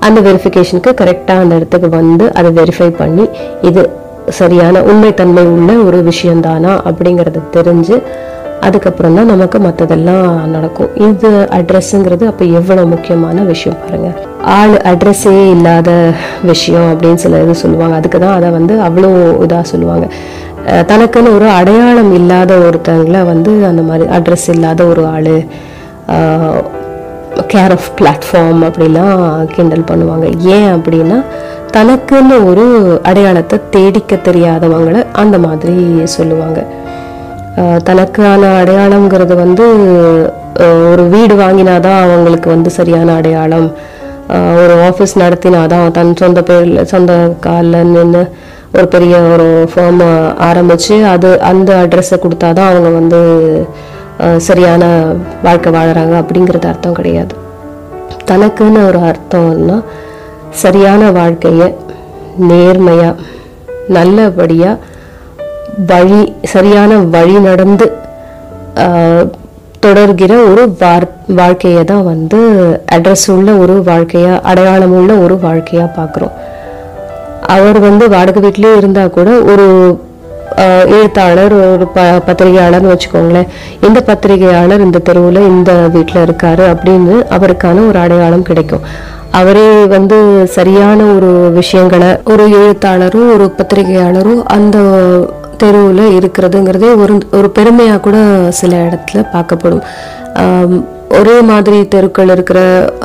அந்த 0.08 0.20
வெரிஃபிகேஷனுக்கு 0.28 0.94
கரெக்டாக 1.02 1.44
அந்த 1.46 1.60
இடத்துக்கு 1.60 1.90
வந்து 2.00 2.28
அதை 2.40 2.52
வெரிஃபை 2.60 2.90
பண்ணி 3.02 3.26
இது 3.70 3.84
சரியான 4.40 4.82
உண்மைத்தன்மை 4.92 5.44
உள்ள 5.56 5.72
ஒரு 5.88 5.98
விஷயந்தானா 6.12 6.72
அப்படிங்கிறது 6.92 7.42
தெரிஞ்சு 7.58 7.98
அதுக்கப்புறம் 8.68 9.16
தான் 9.18 9.30
நமக்கு 9.32 9.58
மற்றதெல்லாம் 9.66 10.28
நடக்கும். 10.54 10.92
இது 11.08 11.30
அட்ரஸ்ங்கிறது 11.58 12.24
அப்போ 12.30 12.44
எவ்வளோ 12.60 12.84
முக்கியமான 12.94 13.44
விஷயம் 13.50 13.78
பாருங்கள் 13.82 14.16
ஆள் 14.56 14.74
அட்ரஸே 14.92 15.34
இல்லாத 15.56 15.90
விஷயம் 16.52 16.88
அப்படின்னு 16.92 17.22
சில 17.26 17.42
இது 17.44 17.56
சொல்லுவாங்க. 17.64 17.96
அதுக்கு 18.00 18.20
தான் 18.24 18.36
அதை 18.38 18.50
வந்து 18.58 18.74
அவ்வளோ 18.88 19.12
இதாக 19.46 19.66
சொல்லுவாங்க. 19.74 20.08
தனக்குன்னு 20.66 21.36
ஒரு 21.36 21.48
அடையாளம் 21.50 22.14
இல்லாத 22.14 22.54
ஒருத்தங்களை 22.58 23.22
வந்து 23.26 23.66
அந்த 23.66 23.82
மாதிரி 23.82 24.06
அட்ரஸ் 24.18 24.48
இல்லாத 24.48 24.84
ஒரு 24.84 25.06
ஆள் 25.06 25.34
கேர் 27.54 27.74
ஆஃப் 27.76 27.90
பிளாட்ஃபார்ம் 27.98 28.62
அப்படிலாம் 28.68 29.46
கிண்டல் 29.46 29.90
பண்ணுவாங்க. 29.92 30.28
ஏன் 30.40 30.70
அப்படின்னா 30.76 31.24
தனக்குன்னு 31.78 32.36
ஒரு 32.46 32.66
அடையாளத்தை 33.04 33.60
தேடிக்க 33.70 34.16
தெரியாதவங்களை 34.16 35.06
அந்த 35.14 35.38
மாதிரி 35.38 35.76
சொல்லுவாங்க. 36.04 36.66
தனக்கான 37.84 38.64
அடையாளங்கிறது 38.64 39.36
வந்து 39.36 39.66
ஒரு 40.92 41.04
வீடு 41.04 41.36
வாங்கினாதான் 41.36 42.00
அவங்களுக்கு 42.06 42.50
வந்து 42.50 42.70
சரியான 42.70 43.14
அடையாளம். 43.14 43.68
ஒரு 44.30 44.76
ஆஃபீஸ் 44.88 45.20
நடத்தினாதான் 45.24 45.92
தன் 45.92 46.16
சொந்த 46.16 46.42
பேரில் 46.42 46.86
சொந்த 46.86 47.14
காலில் 47.40 47.92
நின்று 47.96 48.24
ஒரு 48.76 48.88
பெரிய 48.94 49.16
ஒரு 49.34 49.48
ஃபார்ம் 49.72 50.02
ஆரம்பித்து 50.48 50.96
அது 51.14 51.30
அந்த 51.50 51.70
அட்ரஸை 51.84 52.18
கொடுத்தாதான் 52.24 52.70
அவங்க 52.72 52.90
வந்து 53.00 53.20
சரியான 54.48 54.84
வாழ்க்கை 55.46 55.70
வாழறாங்க 55.76 56.16
அப்படிங்கிறது 56.22 56.68
அர்த்தம் 56.72 56.98
கிடையாது. 57.00 57.34
தனக்குன்னு 58.30 58.82
ஒரு 58.90 59.00
அர்த்தம்னா 59.10 59.78
சரியான 60.64 61.12
வாழ்க்கையை 61.20 61.68
நேர்மையாக 62.50 63.22
நல்லபடியாக 63.98 64.94
வழி 65.92 66.22
சரியான 66.54 66.98
வழி 67.16 67.38
நடந்து 67.50 67.88
தொடர்கிற 69.86 70.34
ஒரு 70.52 70.64
வார் 70.80 71.08
வாழ்க்கையை 71.40 71.84
தான் 71.84 72.06
வந்து 72.14 72.40
அட்ரஸ் 72.96 73.28
உள்ள 73.36 73.50
ஒரு 73.64 73.76
வாழ்க்கையாக 73.90 74.44
அடையாளம் 74.52 74.96
உள்ள 75.00 75.14
ஒரு 75.26 75.36
வாழ்க்கையாக 75.40 75.90
பார்க்குறோம். 75.98 76.36
அவர் 77.56 77.80
வந்து 77.80 78.10
வாடகை 78.10 78.42
வீட்டிலே 78.44 78.72
இருந்தால் 78.82 79.16
கூட 79.18 79.30
ஒரு 79.54 79.68
எழுத்தாளர் 80.98 81.54
ஒரு 81.74 81.86
ப 81.96 82.02
பத்திரிகையாளர்னு 82.28 82.92
வச்சுக்கோங்களேன். 82.92 83.50
இந்த 83.88 84.00
பத்திரிகையாளர் 84.10 84.84
இந்த 84.86 85.00
தெருவில் 85.00 85.42
இந்த 85.54 85.72
வீட்டில் 85.96 86.24
இருக்காரு 86.26 86.64
அப்படின்னு 86.74 87.16
அவருக்கான 87.38 87.84
ஒரு 87.88 88.00
அடையாளம் 88.00 88.48
கிடைக்கும். 88.50 88.86
அவரே 89.40 89.70
வந்து 89.96 90.18
சரியான 90.58 91.04
ஒரு 91.16 91.32
விஷயங்களை 91.60 92.10
ஒரு 92.34 92.44
எழுத்தாளரும் 92.60 93.32
ஒரு 93.36 93.48
பத்திரிகையாளரும் 93.58 94.44
அந்த 94.58 94.78
தெருவில் 95.64 96.06
இருக்கிறதுங்கிறதே 96.20 96.92
ஒரு 97.04 97.16
ஒரு 97.32 97.50
பெருமையாக 97.50 98.00
கூட 98.00 98.18
சில 98.50 98.76
இடத்துல 98.88 99.22
பார்க்கப்படும். 99.34 99.84
ஒரே 101.20 101.36
மாதிரி 101.50 101.78
தெருக்கள் 101.94 102.32
இருக்கிற 102.34 102.60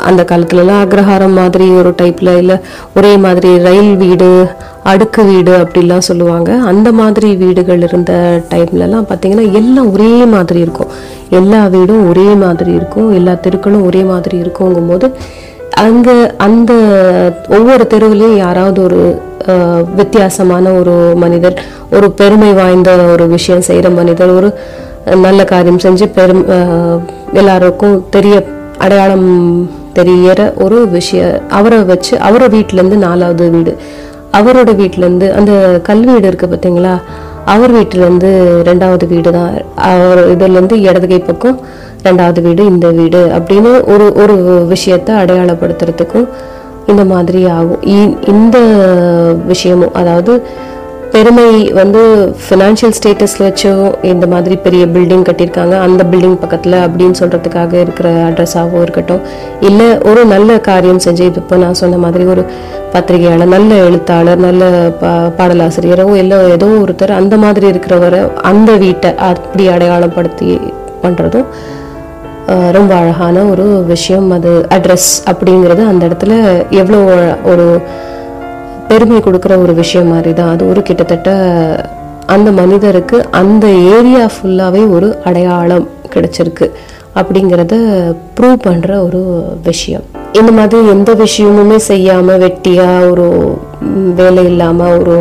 அந்த 0.09 0.23
காலத்துலலாம் 0.31 0.83
அக்ரஹாரம் 0.85 1.37
மாதிரி 1.41 1.67
ஒரு 1.81 1.91
டைப்பில் 2.03 2.33
இல்லை 2.37 2.57
ஒரே 2.95 3.13
மாதிரி 3.25 3.51
ரயில் 3.67 3.93
வீடு 3.97 4.31
அடுக்கு 4.93 5.23
வீடு 5.25 5.53
அப்படிலாம் 5.63 6.07
சொல்லுவாங்க. 6.09 6.51
அந்த 6.71 6.93
மாதிரி 6.93 7.37
வீடுகள் 7.37 7.85
இருந்த 7.89 8.13
டைம்லலாம் 8.53 9.09
பார்த்தீங்கன்னா 9.11 9.47
எல்லாம் 9.61 9.91
ஒரே 9.93 10.13
மாதிரி 10.35 10.61
இருக்கும். 10.61 10.91
எல்லா 11.41 11.61
வீடும் 11.69 12.09
ஒரே 12.11 12.29
மாதிரி 12.45 12.73
இருக்கும். 12.79 13.13
எல்லா 13.19 13.35
தெருக்களும் 13.47 13.87
ஒரே 13.91 14.03
மாதிரி 14.13 14.37
இருக்குங்கும்போது 14.45 15.09
அங்கே 15.85 16.17
அந்த 16.47 16.73
ஒவ்வொரு 17.57 17.85
தெருவுலேயும் 17.93 18.41
யாராவது 18.47 18.79
ஒரு 18.83 19.01
வித்தியாசமான 20.01 20.73
ஒரு 20.81 20.95
மனிதர் 21.17 21.57
ஒரு 21.97 22.11
பெருமை 22.11 22.53
வாய்ந்த 22.53 22.91
ஒரு 23.13 23.29
விஷயம் 23.29 23.67
செய்கிற 23.69 23.91
மனிதர் 23.91 24.37
ஒரு 24.39 24.49
நல்ல 25.25 25.45
காரியம் 25.45 25.83
செஞ்சு 25.85 26.07
பெரும் 26.19 26.43
எல்லாருக்கும் 27.33 28.05
தெரிய 28.11 28.47
அடையாளம் 28.79 29.29
தெரியற 29.95 30.63
ஒரு 30.63 30.89
விஷய 30.89 31.43
அவரை 31.49 31.79
வச்சு 31.83 32.19
அவரை 32.19 32.49
வீட்டிலேருந்து 32.49 32.97
நாலாவது 32.97 33.51
வீடு. 33.51 33.77
அவரோட 34.33 34.75
வீட்டிலேருந்து 34.77 35.31
அந்த 35.31 35.81
கல்வீடு 35.83 36.27
இருக்கு 36.27 36.47
பார்த்தீங்களா 36.47 37.01
அவர் 37.45 37.75
வீட்டிலேருந்து 37.75 38.31
ரெண்டாவது 38.65 39.07
வீடு 39.07 39.33
தான் 39.33 39.55
அவர் 39.77 40.37
இதுலேருந்து 40.37 40.73
இடது 40.73 41.07
கை 41.07 41.19
பக்கம் 41.19 41.61
ரெண்டாவது 42.03 42.43
வீடு 42.43 42.65
இந்த 42.65 42.89
வீடு 42.89 43.31
அப்படின்னு 43.39 43.85
ஒரு 43.85 44.13
ஒரு 44.15 44.35
விஷயத்தை 44.67 45.15
அடையாளப்படுத்துறதுக்கும் 45.15 46.29
இந்த 46.87 47.05
மாதிரி 47.05 47.47
ஆகும். 47.47 47.79
இ- 47.83 48.29
இந்த 48.29 48.59
விஷயமும் 49.47 49.95
அதாவது 49.95 50.43
பெருமை 51.11 51.71
வந்து 51.73 52.35
ஃபினான்ஷியல் 52.51 52.93
ஸ்டேட்டஸில் 53.03 53.45
வச்சோ 53.47 53.93
இந்த 54.03 54.27
மாதிரி 54.27 54.57
பெரிய 54.57 54.87
பில்டிங் 54.87 55.25
கட்டியிருக்காங்க 55.25 55.81
அந்த 55.81 56.05
பில்டிங் 56.11 56.35
பக்கத்தில் 56.35 56.73
அப்படின்னு 56.73 57.15
சொல்கிறதுக்காக 57.19 57.73
இருக்கிற 57.73 58.09
அட்ரஸாகவும் 58.11 58.83
இருக்கட்டும் 58.83 59.21
இல்லை 59.61 59.99
ஒரு 60.03 60.25
நல்ல 60.25 60.61
காரியம் 60.61 61.01
செஞ்சு 61.05 61.37
இப்போ 61.37 61.57
நான் 61.57 61.75
சொன்ன 61.75 61.97
மாதிரி 61.97 62.25
ஒரு 62.25 62.45
பத்திரிகையாளர் 62.93 63.49
நல்ல 63.49 63.75
எழுத்தாளர் 63.75 64.39
நல்ல 64.39 64.65
பா 65.01 65.27
பாடலாசிரியரோ 65.39 66.17
இல்லை 66.17 66.51
ஏதோ 66.51 66.67
ஒருத்தர் 66.67 67.11
அந்த 67.11 67.37
மாதிரி 67.37 67.67
இருக்கிறவரை 67.67 68.21
அந்த 68.43 68.73
வீட்டை 68.73 69.15
அப்படி 69.15 69.69
அடையாளப்படுத்தி 69.69 70.61
பண்ணுறதும் 71.03 71.47
ரொம்ப 72.71 72.95
அழகான 72.95 73.43
ஒரு 73.45 73.85
விஷயம். 73.85 74.31
அது 74.31 74.67
அட்ரஸ் 74.71 75.11
அப்படிங்கிறது 75.31 75.87
அந்த 75.87 76.07
இடத்துல 76.07 76.33
எவ்வளோ 76.71 76.99
ஒரு 77.45 77.81
பெருமை 78.91 79.19
கொடுக்குற 79.27 79.57
ஒரு 79.65 79.75
விஷயம் 79.83 80.13
மாதிரி 80.15 80.33
தான் 80.41 80.53
அது 80.55 80.63
ஒரு 80.73 80.83
கிட்டத்தட்ட 80.91 81.31
அந்த 82.35 82.49
மனிதருக்கு 82.61 83.17
அந்த 83.41 83.67
ஏரியா 83.97 84.25
ஃபுல்லாகவே 84.35 84.83
ஒரு 84.97 85.09
அடையாளம் 85.29 85.87
கிடைச்சிருக்கு. 86.15 86.67
அப்படிங்கிறத 87.21 87.75
ப்ரூவ் 88.37 88.59
பண்ணுற 88.67 88.91
ஒரு 89.07 89.21
விஷயம். 89.69 90.05
இந்த 90.41 90.51
மாதிரி 90.59 90.91
எந்த 90.95 91.11
விஷயமுமே 91.23 91.79
செய்யாமல் 91.91 92.41
வெட்டியாக 92.45 93.09
ஒரு 93.13 93.27
வேலை 94.19 94.45
இல்லாமல் 94.51 94.95
ஒரு 95.01 95.17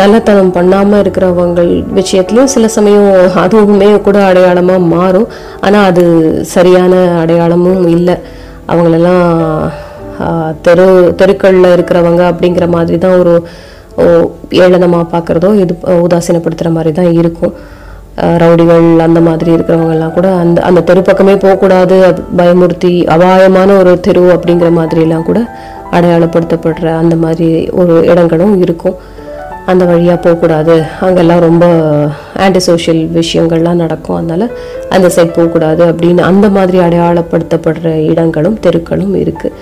நல்லத்தனம் 0.00 0.52
பண்ணாமல் 0.56 1.02
இருக்கிறவங்க 1.02 1.62
விஷயத்துலையும் 2.00 2.52
சில 2.54 2.68
சமயம் 2.76 3.08
அதுவுமே 3.44 3.90
கூட 4.06 4.18
அடையாளமாக 4.30 4.88
மாறும். 4.94 5.28
ஆனால் 5.66 5.88
அது 5.90 6.04
சரியான 6.54 6.94
அடையாளமும் 7.22 7.82
இல்லை. 7.96 8.16
அவங்களெல்லாம் 8.72 9.26
தெரு 10.62 10.86
தெருக்களில் 11.16 11.72
இருக்கிறவங்க 11.72 12.22
அப்படிங்கிற 12.30 12.68
மாதிரி 12.68 12.98
தான் 12.98 13.18
ஒரு 13.18 13.34
ஓ, 13.96 14.04
ஏளனமாக 14.64 15.06
பார்க்குறதோ 15.12 15.48
இது 15.62 15.74
உதாசீனப்படுத்துகிற 16.04 16.70
மாதிரி 16.70 16.92
தான் 16.92 17.12
இருக்கும். 17.12 17.54
ரவுடிகள் 18.42 18.86
அந்த 18.98 19.20
மாதிரி 19.20 19.50
இருக்கிறவங்கெல்லாம் 19.52 20.14
கூட 20.14 20.28
அந்த 20.40 20.58
அந்த 20.62 20.80
தெரு 20.80 21.02
பக்கமே 21.02 21.34
போகக்கூடாது 21.36 21.96
பயமுறுத்தி 22.36 22.92
அபாயமான 23.06 23.76
ஒரு 23.76 24.00
தெரு 24.00 24.24
அப்படிங்கிற 24.34 24.70
மாதிரிலாம் 24.78 25.22
கூட 25.22 25.40
அடையாளப்படுத்தப்படுற 25.96 26.86
அந்த 27.00 27.16
மாதிரி 27.16 27.48
ஒரு 27.72 27.94
இடங்களும் 28.06 28.54
இருக்கும். 28.62 28.96
அந்த 29.66 29.84
வழியாக 29.84 30.18
போகக்கூடாது. 30.18 30.74
அங்கெல்லாம் 31.00 31.40
ரொம்ப 31.40 31.64
ஆன்டி 32.36 32.60
சோஷியல் 32.60 33.02
விஷயங்கள்லாம் 33.18 33.82
நடக்கும். 33.82 34.16
அதனால 34.16 34.46
அந்த 34.90 35.08
சைட் 35.08 35.36
போகக்கூடாது 35.36 35.82
அப்படின்னு 35.90 36.22
அந்த 36.22 36.48
மாதிரி 36.48 36.78
அடையாளப்படுத்தப்படுற 36.78 37.90
இடங்களும் 38.12 38.58
தெருக்களும் 38.60 39.14
இருக்குது 39.16 39.54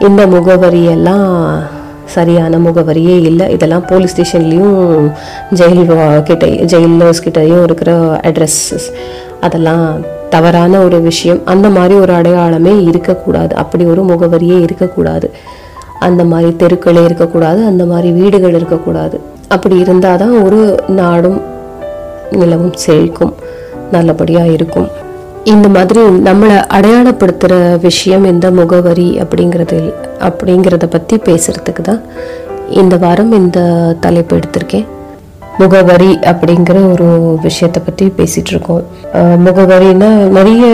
இந்த 0.00 0.26
முகவரியெல்லாம் 0.26 1.58
சரியான 2.04 2.58
முகவரியே 2.58 3.20
இல்லை. 3.20 3.52
இதெல்லாம் 3.52 3.84
போலீஸ் 3.86 4.20
ஸ்டேஷன்லேயும் 4.20 5.12
ஜெயில் 5.54 6.22
கிட்ட 6.22 6.46
ஜெயிலர்ஸ் 6.46 7.24
கிட்டேயும் 7.24 7.62
இருக்கிற 7.62 8.20
அட்ரஸஸ் 8.22 8.86
அதெல்லாம் 9.40 9.94
தவறான 10.30 10.78
ஒரு 10.78 11.00
விஷயம். 11.00 11.40
அந்த 11.44 11.68
மாதிரி 11.68 11.94
ஒரு 11.94 12.12
அடையாளமே 12.12 12.82
இருக்கக்கூடாது. 12.82 13.56
அப்படி 13.56 13.84
ஒரு 13.84 14.04
முகவரியே 14.04 14.60
இருக்கக்கூடாது. 14.60 15.30
அந்த 16.00 16.24
மாதிரி 16.24 16.56
தெருக்களே 16.58 17.04
இருக்கக்கூடாது. 17.04 17.64
அந்த 17.64 17.84
மாதிரி 17.84 18.10
வீடுகள் 18.10 18.54
இருக்கக்கூடாது. 18.54 19.20
அப்படி 19.48 19.78
இருந்தால் 19.78 20.18
தான் 20.18 20.42
ஒரு 20.42 20.76
நாடும் 20.88 21.42
நிலவும் 22.30 22.74
செழிக்கும். 22.86 23.32
நல்லபடியாக 23.92 24.48
இருக்கும். 24.48 24.88
இந்த 25.52 25.66
மாதிரி 25.74 26.00
நம்மளை 26.26 26.56
அடையாளப்படுத்துகிற 26.76 27.54
விஷயம் 27.86 28.24
இந்த 28.30 28.46
முகவரி 28.58 29.08
அப்படிங்கிறது 29.22 29.78
அப்படிங்கிறத 30.28 30.86
பற்றி 30.94 31.16
பேசுகிறதுக்கு 31.28 31.82
தான் 31.88 32.00
இந்த 32.80 32.94
வாரம் 33.04 33.32
இந்த 33.40 33.60
தலைப்பு 34.04 34.36
எடுத்திருக்கேன். 34.38 34.86
முகவரி 35.60 36.10
அப்படிங்கிற 36.30 36.78
ஒரு 36.92 37.08
விஷயத்தை 37.46 37.82
பற்றி 37.82 38.06
பேசிகிட்ருக்கோம் 38.18 38.84
முகவரின்னா 39.46 40.10
நிறைய 40.38 40.64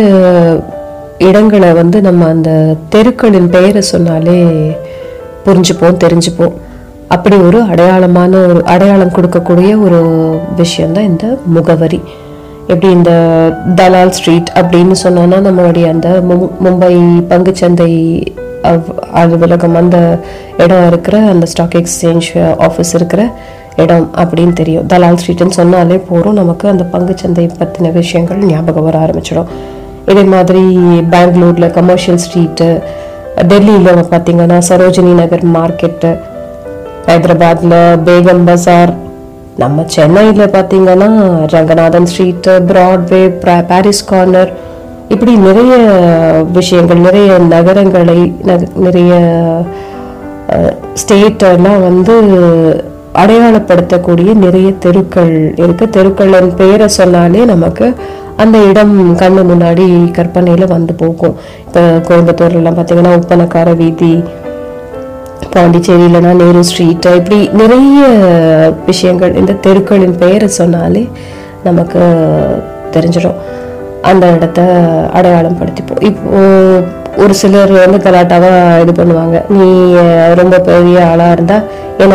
இடங்களை 1.29 1.71
வந்து 1.81 2.01
நம்ம 2.09 2.29
அந்த 2.35 2.51
தெருக்களின் 2.95 3.53
பெயரை 3.57 3.83
சொன்னாலே 3.93 4.39
புரிஞ்சுப்போம் 5.45 6.03
தெரிஞ்சுப்போம். 6.07 6.57
அப்படி 7.15 7.37
ஒரு 7.49 7.59
அடையாளமான 7.73 8.33
ஒரு 8.51 8.61
அடையாளம் 8.75 9.15
கொடுக்கக்கூடிய 9.17 9.71
ஒரு 9.87 10.03
விஷயந்தான் 10.63 11.11
இந்த 11.13 11.27
முகவரி. 11.57 12.01
எப்படி 12.73 12.93
இந்த 12.93 13.13
தலால் 13.75 14.09
ஸ்ட்ரீட் 14.09 14.53
அப்படின்னு 14.55 14.95
சொன்னோன்னா 15.03 15.39
நம்மளுடைய 15.47 15.91
அந்த 15.91 16.23
மும்- 16.31 16.51
மும்பை 16.65 16.93
பங்குச்சந்தை 17.31 17.91
அலுவலகம் 19.13 19.75
அந்த 19.75 20.19
இடம் 20.59 20.87
இருக்கிற 20.87 21.19
அந்த 21.21 21.47
ஸ்டாக் 21.47 21.75
எக்ஸ்சேஞ்ச் 21.75 22.29
ஆஃபீஸ் 22.59 22.95
இருக்கிற 22.95 23.23
இடம் 23.77 24.11
அப்படின்னு 24.17 24.53
தெரியும். 24.53 24.87
தலால் 24.89 25.17
ஸ்ட்ரீட்னு 25.21 25.49
சொன்னாலே 25.49 25.97
போகிறோம் 26.09 26.35
நமக்கு 26.35 26.69
அந்த 26.69 26.87
பங்குச்சந்தை 26.93 27.51
பற்றின 27.59 27.93
விஷயங்கள் 27.93 28.37
ஞாபகம் 28.37 28.85
வர 28.85 28.99
ஆரம்பிச்சிடும். 28.99 29.51
இதே 30.07 30.23
மாதிரி 30.23 30.63
பெங்களூரில் 31.11 31.71
கமர்ஷியல் 31.71 32.19
ஸ்ட்ரீட்டு 32.19 32.69
டெல்லியில் 33.49 34.03
பார்த்தீங்கன்னா 34.11 34.59
சரோஜினி 34.69 35.13
நகர் 35.15 35.47
மார்க்கெட்டு 35.47 36.11
ஹைதராபாத்தில் 37.07 37.77
பேகம் 38.05 38.45
பசார் 38.47 38.93
நம்ம 39.61 39.85
சென்னையில் 39.95 40.53
பார்த்தீங்கன்னா 40.55 41.09
Ranganathan 41.55 42.09
street 42.11 42.53
Broadway 42.71 43.23
Parry's 43.71 44.09
Corner 44.11 44.53
இப்படி 45.09 45.33
நிறைய 45.47 45.75
விஷயங்கள் 46.59 47.05
நிறைய 47.07 47.39
நகரங்களை 47.53 48.19
நிறைய 48.87 49.13
ஸ்டேட்டெல்லாம் 51.01 51.83
வந்து 51.89 52.15
அடையாளப்படுத்தக்கூடிய 53.23 54.31
நிறைய 54.45 54.69
தெருக்கள் 54.85 55.33
இருக்கு. 55.63 55.85
தெருக்களின் 55.97 56.55
பேரை 56.61 56.89
சொன்னாலே 56.89 57.45
நமக்கு 57.55 57.87
அந்த 58.43 58.59
இடம் 58.71 58.95
கண்ணு 59.23 59.43
முன்னாடி 59.51 59.87
கற்பனையில் 60.11 60.73
வந்து 60.77 60.95
போகும். 61.03 61.35
இப்போ 61.67 61.81
கோயம்புத்தூர்லாம் 62.09 62.79
பார்த்திங்கன்னா 62.79 62.79
பார்த்தீங்கன்னா 62.79 63.19
உப்பனக்கார 63.21 63.77
வீதி 63.83 64.13
பாண்டிச்சேரியிலனா 65.55 66.33
நேரு 66.43 66.63
ஸ்ட்ரீட் 66.69 67.09
இப்படி 67.19 67.39
நிறைய 67.61 68.01
விஷயங்கள் 68.91 69.39
இந்த 69.41 69.53
தெருக்களின் 69.67 70.17
பெயரை 70.23 70.49
சொன்னாலே 70.61 71.03
நமக்கு 71.69 72.01
தெரிஞ்சிடும். 72.95 73.39
அந்த 74.11 74.27
இடத்த 74.37 74.61
அடையாளம் 75.19 75.59
படுத்திப்போம் 75.61 76.05
இப்போ 76.09 76.41
ஒரு 77.23 77.35
சிலர் 77.41 77.73
வந்து 77.85 77.99
கலாட்டாவா 78.05 78.53
இது 78.83 78.93
பண்ணுவாங்க. 78.99 79.39
நீ 79.57 79.67
ரொம்ப 80.41 80.59
பெரிய 80.69 80.99
ஆளா 81.11 81.27
இருந்தா 81.37 81.59
என்ன 82.05 82.15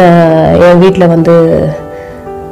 என் 0.68 0.82
வீட்டில் 0.84 1.12
வந்து 1.14 1.36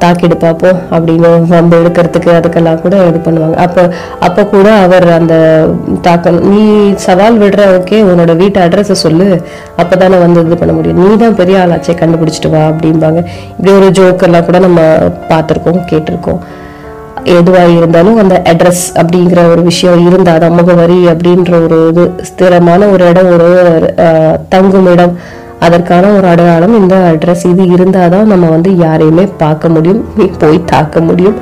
தாக்கிடு 0.00 0.36
பார்ப்போம் 0.38 0.78
அப்படின்னு 0.90 1.28
வந்து 1.52 1.76
எடுக்கிறதுக்கு 1.78 2.30
அதுக்கெல்லாம் 2.34 2.82
கூட 2.82 2.96
இது 3.08 3.18
பண்ணுவாங்க. 3.24 3.56
அப்போ 3.64 3.82
அப்போ 4.26 4.42
கூட 4.50 4.66
அவர் 4.82 5.06
அந்த 5.16 5.34
தாக்கம் 6.02 6.38
நீ 6.48 6.62
சவால் 7.04 7.40
விடுற 7.40 7.62
ஓகே 7.74 7.98
உன்னோட 8.08 8.34
வீட்டு 8.38 8.60
அட்ரஸை 8.62 8.96
சொல்லு 9.02 9.28
அப்பதானே 9.78 10.18
வந்து 10.20 10.44
இது 10.44 10.58
பண்ண 10.58 10.74
முடியும். 10.74 11.00
நீ 11.02 11.16
தான் 11.18 11.38
பெரிய 11.38 11.56
ஆளாச்சே 11.62 11.96
கண்டுபிடிச்சிட்டு 12.00 12.52
வா 12.52 12.62
அப்படிம்பாங்க. 12.70 13.22
இப்படி 13.52 13.72
ஒரு 13.78 13.88
ஜோக்கெல்லாம் 13.98 14.46
கூட 14.46 14.60
நம்ம 14.64 14.80
பார்த்துருக்கோம் 15.30 15.80
கேட்டிருக்கோம். 15.90 16.40
எதுவாக 17.34 17.70
இருந்தாலும் 17.76 18.18
அந்த 18.20 18.34
அட்ரஸ் 18.50 18.84
அப்படிங்கிற 18.98 19.40
ஒரு 19.52 19.62
விஷயம் 19.64 20.04
இருந்தால் 20.06 20.42
தான் 20.42 20.56
முகவரி 20.58 20.98
அப்படின்ற 21.12 21.54
ஒரு 21.64 21.78
இது 21.88 22.02
ஸ்திரமான 22.28 22.88
ஒரு 22.92 23.04
இடம் 23.10 23.30
ஒரு 23.34 23.48
அஹ், 24.04 24.36
தங்கும் 24.48 24.90
இடம் 24.92 25.14
அதற்கான 25.60 26.12
ஒரு 26.12 26.26
அடையாளம் 26.26 26.80
இந்த 26.80 26.96
அட்ரஸ் 26.96 27.46
இது 27.46 27.66
இருந்தால் 27.66 28.10
தான் 28.10 28.26
நம்ம 28.26 28.48
வந்து 28.48 28.76
யாரையுமே 28.76 29.28
பார்க்க 29.36 29.68
முடியும் 29.68 30.04
போய் 30.38 30.64
தாக்க 30.64 31.00
முடியும் 31.00 31.38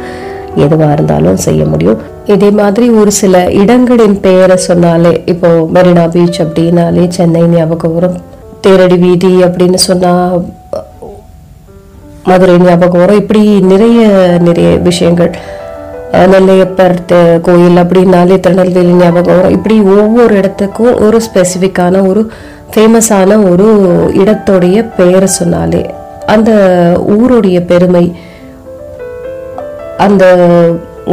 எதுவாக 0.55 0.93
இருந்தாலும் 0.93 1.37
செய்ய 1.37 1.65
முடியும். 1.65 1.99
இதே 2.27 2.51
மாதிரி 2.51 2.91
ஒரு 2.91 3.11
சில 3.11 3.51
இடங்களின் 3.51 4.21
பெயரை 4.21 4.57
சொன்னாலே 4.57 5.23
இப்போ 5.27 5.49
மெரினா 5.49 6.11
பீச் 6.11 6.43
அப்படின்னாலே 6.43 7.09
சென்னை 7.09 7.43
ஞாபகம் 7.43 7.95
வரும் 7.95 8.17
தேரடி 8.67 8.99
வீதி 8.99 9.33
அப்படின்னு 9.45 9.75
சொன்னால் 9.75 10.45
மதுரை 12.25 12.59
ஞாபகம் 12.59 13.01
வரும் 13.01 13.17
இப்படி 13.17 13.61
நிறைய 13.61 14.09
நிறைய 14.41 14.79
விஷயங்கள். 14.79 15.35
நெல்லையப்பர் 16.13 17.05
கோயில் 17.43 17.77
அப்படின்னாலே 17.77 18.41
திருநெல்வேலி 18.41 18.93
ஞாபகம் 18.93 19.37
வரும் 19.37 19.51
இப்படி 19.51 19.81
ஒவ்வொரு 19.81 20.37
இடத்துக்கும் 20.37 21.01
ஒரு 21.01 21.21
ஸ்பெசிஃபிக்கான 21.21 22.07
ஒரு 22.07 22.31
ஃபேமஸான 22.75 23.37
ஒரு 23.51 23.67
இடத்துடைய 24.23 24.79
பெயரை 24.97 25.29
சொன்னாலே 25.39 25.83
அந்த 26.35 26.51
ஊருடைய 27.17 27.59
பெருமை 27.71 28.07
அந்த 30.07 30.25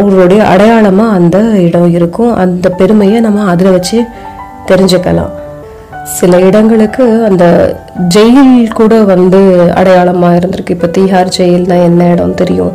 ஊருடைய 0.01 0.41
அடையாளமாக 0.53 1.15
அந்த 1.17 1.37
இடம் 1.67 1.89
இருக்கும். 1.97 2.33
அந்த 2.43 2.67
பெருமையை 2.79 3.19
நம்ம 3.25 3.45
அதில் 3.53 3.75
வச்சு 3.75 3.97
தெரிஞ்சுக்கலாம். 4.69 5.31
சில 6.19 6.39
இடங்களுக்கு 6.47 7.05
அந்த 7.29 7.45
ஜெயில் 8.15 8.53
கூட 8.79 8.93
வந்து 9.11 9.41
அடையாளமாக 9.79 10.37
இருந்திருக்கு. 10.39 10.75
இப்போ 10.77 10.87
தீஹார் 10.97 11.33
ஜெயில்னா 11.37 11.77
என்ன 11.89 12.07
இடம் 12.13 12.39
தெரியும்? 12.41 12.73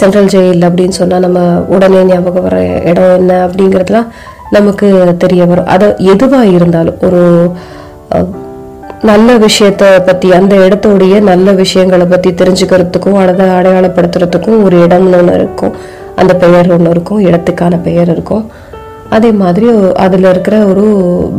சென்ட்ரல் 0.00 0.32
ஜெயில் 0.34 0.66
அப்படின்னு 0.68 0.96
சொன்னால் 1.00 1.24
நம்ம 1.26 1.40
உடனே 1.74 2.00
ஞாபகம் 2.10 2.46
வர 2.48 2.56
இடம் 2.90 3.14
என்ன 3.20 3.36
அப்படிங்கிறதுலாம் 3.46 4.08
நமக்கு 4.56 4.88
தெரிய 5.24 5.44
வரும். 5.52 5.70
அது 5.74 5.86
எதுவாக 6.14 6.52
இருந்தாலும் 6.56 6.98
ஒரு 7.08 7.22
நல்ல 9.10 9.28
விஷயத்த 9.44 9.84
பற்றி 10.08 10.28
அந்த 10.38 10.54
இடத்தோடைய 10.64 11.14
நல்ல 11.30 11.52
விஷயங்களை 11.60 12.06
பற்றி 12.10 12.30
தெரிஞ்சுக்கிறதுக்கும் 12.40 13.18
அதை 13.22 13.46
அடையாளப்படுத்துறதுக்கும் 13.58 14.60
ஒரு 14.66 14.76
இடம்னு 14.86 15.16
ஒன்று 15.20 15.34
இருக்கும். 15.40 15.74
அந்த 16.20 16.32
பெயர் 16.44 16.70
ஒன்று 16.74 16.92
இருக்கும் 16.94 17.24
இடத்துக்கான 17.28 17.74
பெயர் 17.88 18.10
இருக்கும். 18.14 18.44
அதே 19.16 19.30
மாதிரி 19.42 19.66
அதில் 20.04 20.28
இருக்கிற 20.32 20.56
ஒரு 20.70 20.84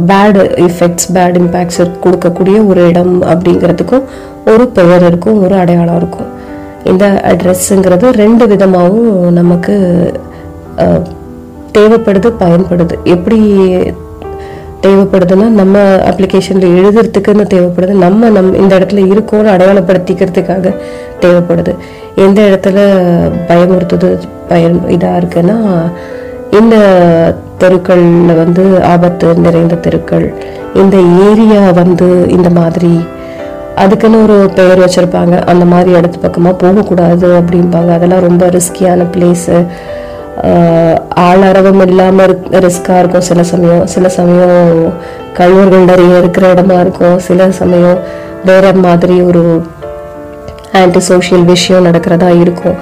பேடு 0.09 0.41
எஃபெக்ட்ஸ் 0.67 1.09
பேட் 1.15 1.37
இம்பேக்ட்ஸ் 1.41 1.79
கொடுக்கக்கூடிய 2.03 2.57
ஒரு 2.71 2.81
இடம் 2.89 3.15
அப்படிங்கிறதுக்கும் 3.31 4.05
ஒரு 4.51 4.65
பெயர் 4.77 5.05
இருக்கும் 5.09 5.39
ஒரு 5.45 5.55
அடையாளம் 5.61 5.99
இருக்கும். 6.01 6.29
இந்த 6.91 7.05
அட்ரஸ்ங்கிறது 7.31 8.07
ரெண்டு 8.21 8.45
விதமாகவும் 8.51 9.11
நமக்கு 9.39 9.75
தேவைப்படுது 11.75 12.29
பயன்படுது. 12.43 12.95
எப்படி 13.15 13.39
தேவைப்படுதுன்னா 14.85 15.47
நம்ம 15.61 15.77
அப்ளிகேஷனில் 16.09 16.73
எழுதுறதுக்குன்னு 16.77 17.45
தேவைப்படுது. 17.53 17.93
நம்ம 18.05 18.29
நம் 18.29 18.53
இந்த 18.61 18.79
இடத்துல 18.79 19.03
இருக்கோம்னு 19.13 19.53
அடையாளப்படுத்திக்கிறதுக்காக 19.55 20.75
தேவைப்படுது. 21.21 21.73
எந்த 22.15 22.41
இடத்துல 22.49 22.79
பயமுறுத்துது 23.49 24.09
பயன் 24.47 24.77
இதாக 24.95 25.19
இருக்குன்னா 25.21 25.57
இந்த 26.59 26.75
தெருக்களில் 27.61 28.37
வந்து 28.41 28.63
ஆபத்து 28.93 29.27
நிறைந்த 29.45 29.75
தெருக்கள் 29.75 30.25
இந்த 30.81 30.97
ஏரியா 31.29 31.63
வந்து 31.81 32.07
இந்த 32.35 32.49
மாதிரி 32.49 32.93
அதுக்குன்னு 33.83 34.17
ஒரு 34.23 34.49
பெயர் 34.55 34.81
வச்சுருப்பாங்க. 34.83 35.35
அந்த 35.51 35.65
மாதிரி 35.65 35.91
இடத்து 35.99 36.19
பக்கமாக 36.21 36.55
போகக்கூடாது 36.63 37.27
அப்படிம்பாங்க. 37.39 37.91
அதெல்லாம் 37.97 38.25
ரொம்ப 38.27 38.45
ரிஸ்கியான 38.57 39.05
பிளேஸு 39.13 39.57
ஆளரவம் 41.27 41.81
ரிக் 41.81 42.47
ரிஸ்க்காக 42.65 42.99
இருக்கும். 42.99 43.21
சில 43.21 43.43
சமயம் 43.43 43.87
சில 43.87 44.09
சமயம் 44.09 44.93
கழிவுகள் 45.33 45.89
நிறைய 45.91 46.17
இருக்கிற 46.17 46.53
இடமா 46.53 46.79
இருக்கும். 46.79 47.19
சில 47.19 47.51
சமயம் 47.51 47.99
வேற 48.45 48.73
மாதிரி 48.73 49.21
ஒரு 49.21 49.43
ஆன்டி 50.73 50.99
சோஷியல் 50.99 51.43
விஷயம் 51.43 51.85
நடக்கிறதா 51.85 52.41
இருக்கும். 52.41 52.75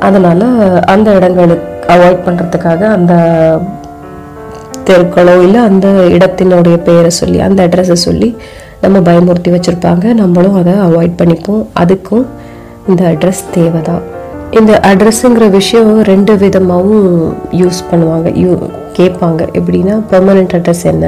அதனால் 0.00 0.46
அந்த 0.86 1.10
இடங்களுக்கு 1.10 1.92
அவாய்ட் 1.94 2.24
பண்ணுறதுக்காக 2.26 2.82
அந்த 2.96 3.14
தெருக்களோ 4.86 5.42
இல்லை 5.42 5.60
அந்த 5.60 5.88
இடத்தினுடைய 5.88 6.76
பெயரை 6.76 7.10
சொல்லி 7.10 7.40
அந்த 7.40 7.68
அட்ரஸை 7.68 7.92
சொல்லி 7.92 8.36
நம்ம 8.80 8.98
பயமுறுத்தி 8.98 9.48
வச்சுருப்பாங்க. 9.48 10.04
நம்மளும் 10.14 10.56
அதை 10.60 10.72
அவாய்ட் 10.72 11.18
பண்ணிப்போம். 11.22 11.64
அதுக்கும் 11.80 12.26
இந்த 12.88 13.04
அட்ரஸ் 13.04 13.44
தேவைதான். 13.54 14.02
இந்த 14.58 14.72
அட்ரஸுங்கிற 14.90 15.44
விஷயம் 15.58 15.90
ரெண்டு 16.10 16.32
விதமாகவும் 16.42 17.10
யூஸ் 17.60 17.80
பண்ணுவாங்க. 17.90 18.28
யூ 18.42 18.50
கேட்பாங்க. 18.98 19.40
எப்படின்னா 19.58 19.94
பர்மனெண்ட் 20.12 20.54
அட்ரஸ் 20.58 20.84
என்ன? 20.92 21.06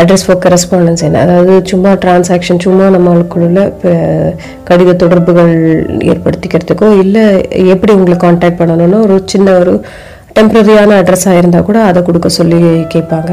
அட்ரஸ் 0.00 0.24
ஃபார் 0.26 0.40
கரஸ்பாண்டன்ஸ் 0.44 1.04
என்ன? 1.06 1.20
அதாவது 1.26 1.52
சும்மா 1.70 1.90
டிரான்சாக்ஷன் 2.02 2.62
சும்மா 2.66 2.86
நம்மளுக்குள்ள 2.94 3.60
இப்போ 3.72 3.92
கடித 4.68 4.96
தொடர்புகள் 5.02 5.54
ஏற்படுத்திக்கிறதுக்கோ 6.12 6.88
இல்லை 7.04 7.24
எப்படி 7.74 7.94
உங்களை 7.98 8.18
காண்டாக்ட் 8.26 8.60
பண்ணணும்னு 8.60 9.00
ஒரு 9.06 9.16
சின்ன 9.32 9.54
ஒரு 9.62 9.74
டெம்பரரியான 10.36 10.96
அட்ரஸாக 11.02 11.40
இருந்தால் 11.40 11.66
கூட 11.68 11.78
அதை 11.90 12.02
கொடுக்க 12.08 12.30
சொல்லி 12.40 12.60
கேட்பாங்க. 12.94 13.32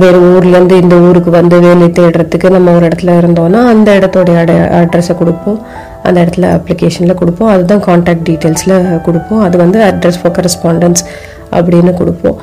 வேறு 0.00 0.18
ஊர்லேருந்து 0.30 0.78
இந்த 0.84 0.96
ஊருக்கு 1.08 1.30
வந்து 1.38 1.58
வேலை 1.66 1.86
தேடுறதுக்கு 1.98 2.48
நம்ம 2.56 2.72
ஒரு 2.78 2.84
இடத்துல 2.88 3.12
இருந்தோம்னா 3.20 3.60
அந்த 3.74 3.90
இடத்தோடைய 3.98 4.40
அட 4.42 4.52
அட்ரஸை 4.80 5.14
கொடுப்போம். 5.20 5.60
அந்த 6.02 6.16
இடத்துல 6.24 6.48
அப்ளிகேஷனில் 6.56 7.18
கொடுப்போம். 7.20 7.50
அதுதான் 7.54 7.84
காண்டாக்ட் 7.88 8.24
டீட்டெயில்ஸில் 8.28 8.76
கொடுப்போம். 9.06 9.42
அது 9.46 9.56
வந்து 9.64 9.80
அட்ரஸ் 9.90 10.20
ஃபார் 10.22 10.34
கரஸ்பாண்டன்ஸ் 10.38 11.02
அப்படின்னு 11.58 11.92
கொடுப்போம். 12.00 12.38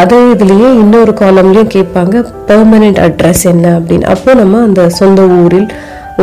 அதே 0.00 0.20
இதுலேயே 0.34 0.68
இன்னொரு 0.82 1.12
காலம்லேயும் 1.20 1.74
கேட்பாங்க 1.74 2.16
பெர்மனெண்ட் 2.48 3.00
அட்ரஸ் 3.06 3.44
என்ன? 3.52 3.66
அப்படின்னு. 3.78 4.06
அப்போ 4.14 4.30
நம்ம 4.34 4.60
அந்த 4.68 4.82
சொந்த 5.00 5.22
ஊரில் 5.42 5.68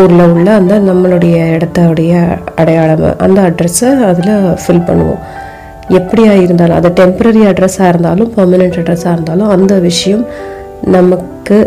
ஊரில் 0.01 0.23
உள்ள 0.33 0.49
அந்த 0.59 0.73
நம்மளுடைய 0.89 1.37
இடத்தோடைய 1.55 2.11
அடையாளம் 2.55 3.17
அந்த 3.25 3.39
அட்ரஸை 3.49 3.89
அதில் 4.09 4.33
ஃபில் 4.61 4.85
பண்ணுவோம். 4.89 5.21
எப்படியா 5.99 6.33
இருந்தாலும் 6.43 6.77
அது 6.79 6.89
டெம்பரரி 6.99 7.41
அட்ரஸாக 7.51 7.91
இருந்தாலும் 7.93 8.29
பெர்மனெண்ட் 8.35 8.77
அட்ரஸாக 8.81 9.15
இருந்தாலும் 9.17 9.49
அந்த 9.55 9.73
விஷயம் 9.89 10.23
நமக்கு 10.95 11.57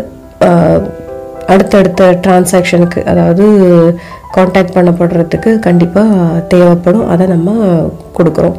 அடுத்தடுத்த 1.53 2.03
டிரான்சாக்ஷனுக்கு 2.25 2.99
அதாவது 3.11 3.45
காண்டாக்ட் 4.35 4.75
பண்ணப்படுறதுக்கு 4.77 5.51
கண்டிப்பாக 5.67 6.39
தேவைப்படும். 6.53 7.07
அதை 7.13 7.25
நம்ம 7.33 7.51
கொடுக்குறோம். 8.17 8.57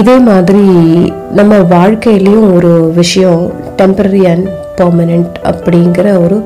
இதே 0.00 0.16
மாதிரி 0.28 0.64
நம்ம 1.38 1.58
வாழ்க்கையிலையும் 1.74 2.46
ஒரு 2.54 2.70
விஷயம் 3.00 3.42
டெம்பரரி 3.80 4.22
அண்ட் 4.32 4.48
பர்மனெண்ட் 4.78 5.36
அப்படிங்கிற 5.50 6.06
ஒரு 6.24 6.38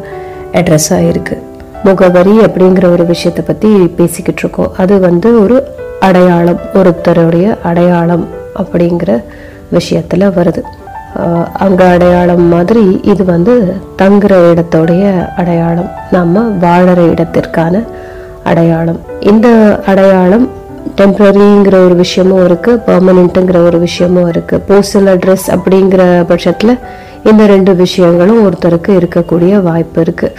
அட்ரஸாக 0.58 1.06
இருக்குது 1.12 1.44
முகவரி 1.86 2.34
அப்படிங்கிற 2.46 2.86
ஒரு 2.94 3.04
விஷயத்தை 3.12 3.42
பற்றி 3.44 3.70
பேசிக்கிட்டு 3.98 4.42
இருக்கோம். 4.44 4.72
அது 4.82 4.94
வந்து 5.06 5.28
ஒரு 5.42 5.56
அடையாளம் 6.06 6.60
ஒருத்தருடைய 6.80 7.46
அடையாளம் 7.70 8.26
அப்படிங்கிற 8.62 9.10
விஷயத்தில் 9.76 10.34
வருது. 10.38 10.62
அங்க 11.54 11.88
அடையாளம் 11.88 12.42
மாதிரி 12.42 13.00
இது 13.02 13.24
வந்து 13.24 13.76
தங்குற 14.02 14.32
இடத்தோடைய 14.52 15.28
அடையாளம். 15.36 15.90
நம்ம 16.10 16.40
வாழற 16.60 17.00
இடத்திற்கான 17.14 17.84
அடையாளம். 18.44 19.00
இந்த 19.20 19.48
அடையாளம் 19.86 20.48
டெம்பரரிங்கிற 20.96 21.84
ஒரு 21.84 21.94
விஷயமும் 21.94 22.44
இருக்கு 22.44 22.80
பெர்மனெண்ட்டுங்கிற 22.86 23.64
ஒரு 23.64 23.78
விஷயமும் 23.78 24.28
இருக்கு. 24.28 24.62
போஸ்டல் 24.68 25.08
அட்ரஸ் 25.14 25.56
அப்படிங்கிற 25.56 26.02
பட்சத்துல 26.28 26.78
இந்த 27.24 27.46
ரெண்டு 27.46 27.74
விஷயங்களும் 27.74 28.40
ஒருத்தருக்கு 28.46 28.88
இருக்கக்கூடிய 28.88 29.62
வாய்ப்பு 29.62 30.00
இருக்கு. 30.00 30.32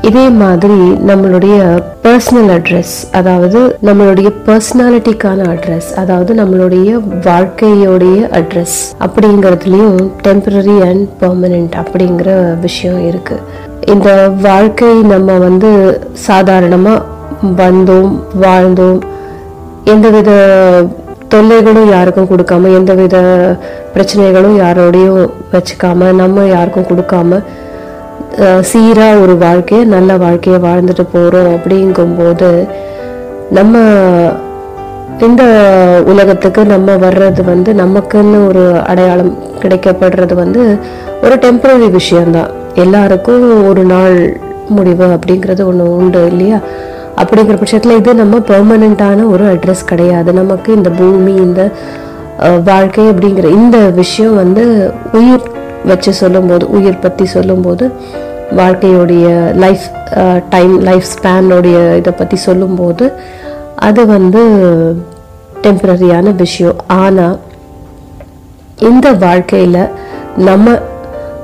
இதே 0.00 0.28
மாதிரி 0.28 0.74
நம்மளுடைய 1.08 1.82
பர்சனல் 2.10 2.50
அட்ரஸ் 2.50 3.08
அதாவது 3.12 3.78
நம்மளுடைய 3.84 4.32
பர்சனாலிட்டிக்கான 4.46 5.44
அட்ரஸ் 5.48 5.92
அதாவது 5.96 6.34
நம்மளுடைய 6.34 7.00
வாழ்க்கையோடைய 7.24 8.28
அட்ரஸ் 8.30 8.78
அப்படிங்கிறதுலயும் 9.00 10.10
டெம்பரரி 10.22 10.80
அண்ட் 10.80 11.08
பெர்மனெண்ட் 11.20 11.70
அப்படிங்கிற 11.76 12.60
விஷயம் 12.60 13.06
இருக்கு. 13.06 13.40
இந்த 13.80 14.28
வாழ்க்கை 14.28 14.94
நம்ம 15.02 15.32
வந்து 15.32 16.00
சாதாரணமா 16.28 17.02
வந்தோம் 17.56 18.20
வாழ்ந்தோம் 18.40 19.00
எந்தவித 19.84 20.30
தொல்லைகளும் 21.28 21.88
யாருக்கும் 21.88 22.28
கொடுக்காம 22.28 22.74
எந்தவித 22.74 23.16
பிரச்சனைகளும் 23.94 24.58
யாரோடையும் 24.58 25.30
வச்சுக்காம 25.52 26.12
நம்ம 26.12 26.46
யாருக்கும் 26.46 26.86
கொடுக்காம 26.86 27.42
சீராக 28.60 29.18
ஒரு 29.18 29.36
வாழ்க்கையை 29.36 29.86
நல்ல 29.86 30.16
வாழ்க்கையை 30.16 30.60
வாழ்ந்துட்டு 30.62 31.04
போகிறோம் 31.12 31.50
அப்படிங்கும்போது 31.56 32.50
நம்ம 33.50 33.78
இந்த 35.18 35.42
உலகத்துக்கு 36.06 36.64
நம்ம 36.64 36.94
வர்றது 36.94 37.42
வந்து 37.44 37.70
நமக்குன்னு 37.72 38.38
ஒரு 38.48 38.62
அடையாளம் 38.86 39.32
கிடைக்கப்படுறது 39.62 40.34
வந்து 40.34 40.62
ஒரு 41.22 41.34
டெம்பரரி 41.34 41.90
விஷயம்தான். 41.90 42.50
எல்லாருக்கும் 42.74 43.66
ஒரு 43.68 43.82
நாள் 43.82 44.16
முடிவு 44.68 45.06
அப்படிங்கிறது 45.06 45.62
ஒன்று 45.64 45.96
உண்டு 45.96 46.26
இல்லையா? 46.26 46.58
அப்படிங்கிற 47.16 47.56
பட்சத்தில் 47.56 47.96
இது 47.96 48.14
நம்ம 48.14 48.38
பெர்மனண்ட்டான 48.38 49.26
ஒரு 49.30 49.44
அட்ரஸ் 49.54 49.84
கிடையாது. 49.86 50.32
நமக்கு 50.32 50.70
இந்த 50.74 50.90
பூமி 50.90 51.34
இந்த 51.34 51.62
வாழ்க்கை 52.64 53.04
அப்படிங்கிற 53.04 53.46
இந்த 53.60 53.78
விஷயம் 53.78 54.36
வந்து 54.36 54.64
உயிர் 55.12 55.46
வச்சு 55.84 56.12
சொல்லும்போது 56.12 56.70
உயிர் 56.70 56.98
பற்றி 56.98 57.26
சொல்லும்போது 57.26 57.90
வாழ்க்கையோடைய 58.56 59.52
லைஃப் 59.56 59.86
டைம் 60.50 60.80
லைஃப் 60.80 61.06
ஸ்பேனுடைய 61.14 61.96
இதை 61.96 62.12
பற்றி 62.12 62.36
சொல்லும்போது 62.36 63.12
அது 63.76 64.06
வந்து 64.06 64.40
டெம்பரரியான 65.62 66.34
விஷயம். 66.34 66.78
ஆனால் 66.86 67.38
இந்த 68.78 69.12
வாழ்க்கையில் 69.12 69.90
நம்ம 70.36 70.78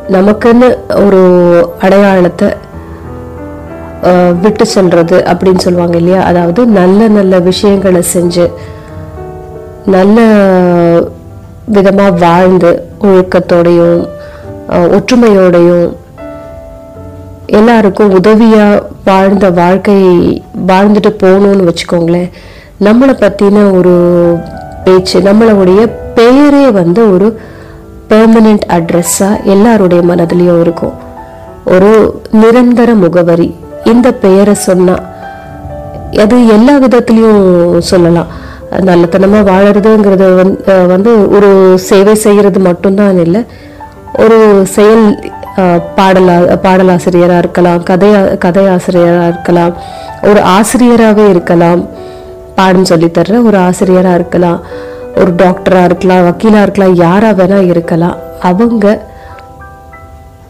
நமக்குன்னு 0.09 0.79
ஒரு 1.05 1.23
அடையாளத்தை 1.81 2.49
விட்டு 4.41 4.67
சொல்றது 4.67 5.25
அப்படின்னு 5.27 5.57
சொல்லுவாங்க 5.57 5.97
இல்லையா? 5.97 6.23
அதாவது 6.23 6.67
நல்ல 6.67 7.09
நல்ல 7.09 7.39
விஷயங்களை 7.39 8.03
செஞ்சு 8.15 8.51
நல்ல 9.87 10.21
விதமாக 11.69 12.19
வாழ்ந்து 12.27 12.89
ஒழுக்கத்தோடையும் 13.01 14.09
ஒற்றுமையோடையும் 14.69 15.89
எல்லாருக்கும் 17.47 18.15
உதவியாக 18.19 18.83
வாழ்ந்த 19.05 19.51
வாழ்க்கை 19.51 19.97
வாழ்ந்துட்டு 20.69 21.11
போகணும்னு 21.23 21.69
வச்சுக்கோங்களேன். 21.69 22.31
நம்மளை 22.87 23.15
பத்தின 23.21 23.77
ஒரு 23.79 23.95
பேச்சு 24.85 25.21
நம்மளுடைய 25.21 25.83
பெயரே 26.15 26.71
வந்து 26.71 27.03
ஒரு 27.15 27.29
பெர்மனெண்ட் 28.11 28.67
அட்ரஸா 28.77 29.31
எல்லாருடைய 29.45 30.03
மனதிலையும் 30.11 30.61
இருக்கும். 30.61 30.93
ஒரு 31.65 31.93
நிரந்தர 32.31 32.95
முகவரி 32.95 33.55
இந்த 33.85 34.13
பெயரை 34.25 34.55
சொன்னா 34.55 34.97
அது 36.25 36.37
எல்லா 36.49 36.75
விதத்துலயும் 36.79 37.79
சொல்லலாம். 37.79 38.27
நல்லத்தனமா 38.89 39.41
வாழறதுங்கிறது 39.51 40.27
வந்து 40.87 41.31
ஒரு 41.31 41.79
சேவை 41.89 42.15
செய்கிறது 42.15 42.61
மட்டும்தான் 42.61 43.19
இல்லை 43.25 43.43
ஒரு 44.19 44.67
செயல் 44.67 45.05
பாடலா 45.99 46.57
பாடலாசிரியராக 46.57 47.39
இருக்கலாம் 47.39 47.83
கதை 47.83 48.37
கதை 48.39 48.69
ஆசிரியராக 48.69 49.29
இருக்கலாம் 49.29 49.77
ஒரு 50.23 50.41
ஆசிரியராகவே 50.41 51.29
இருக்கலாம் 51.29 51.89
பாடம் 52.55 52.85
சொல்லித்தர்ற 52.85 53.45
ஒரு 53.45 53.59
ஆசிரியராக 53.59 54.15
இருக்கலாம் 54.15 54.61
ஒரு 55.15 55.33
டாக்டராக 55.35 55.85
இருக்கலாம் 55.85 56.25
வக்கீலாக 56.25 56.63
இருக்கலாம் 56.63 56.95
யாராக 56.95 57.45
வேணால் 57.45 57.69
இருக்கலாம். 57.69 58.17
அவங்க 58.43 59.01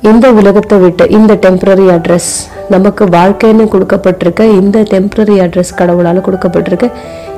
இந்த 0.01 0.33
உலகத்தை 0.33 0.79
விட்டு 0.79 1.11
இந்த 1.11 1.35
டெம்பரரி 1.35 1.87
அட்ரஸ் 1.91 2.49
நமக்கு 2.69 3.05
வாழ்க்கைன்னு 3.05 3.65
கொடுக்கப்பட்டிருக்க 3.65 4.45
இந்த 4.45 4.79
டெம்பரரி 4.81 5.37
அட்ரஸ் 5.41 5.75
கடவுளால் 5.75 6.21
கொடுக்கப்பட்டிருக்க 6.21 6.91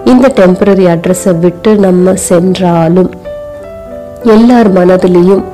இந்த 0.04 0.28
டெம்பரரி 0.28 0.86
அட்ரஸை 0.86 1.38
விட்டு 1.38 1.78
நம்ம 1.78 2.14
சென்றாலும் 2.14 3.10
எல்லார் 4.24 4.72
மனதிலையும் 4.72 5.44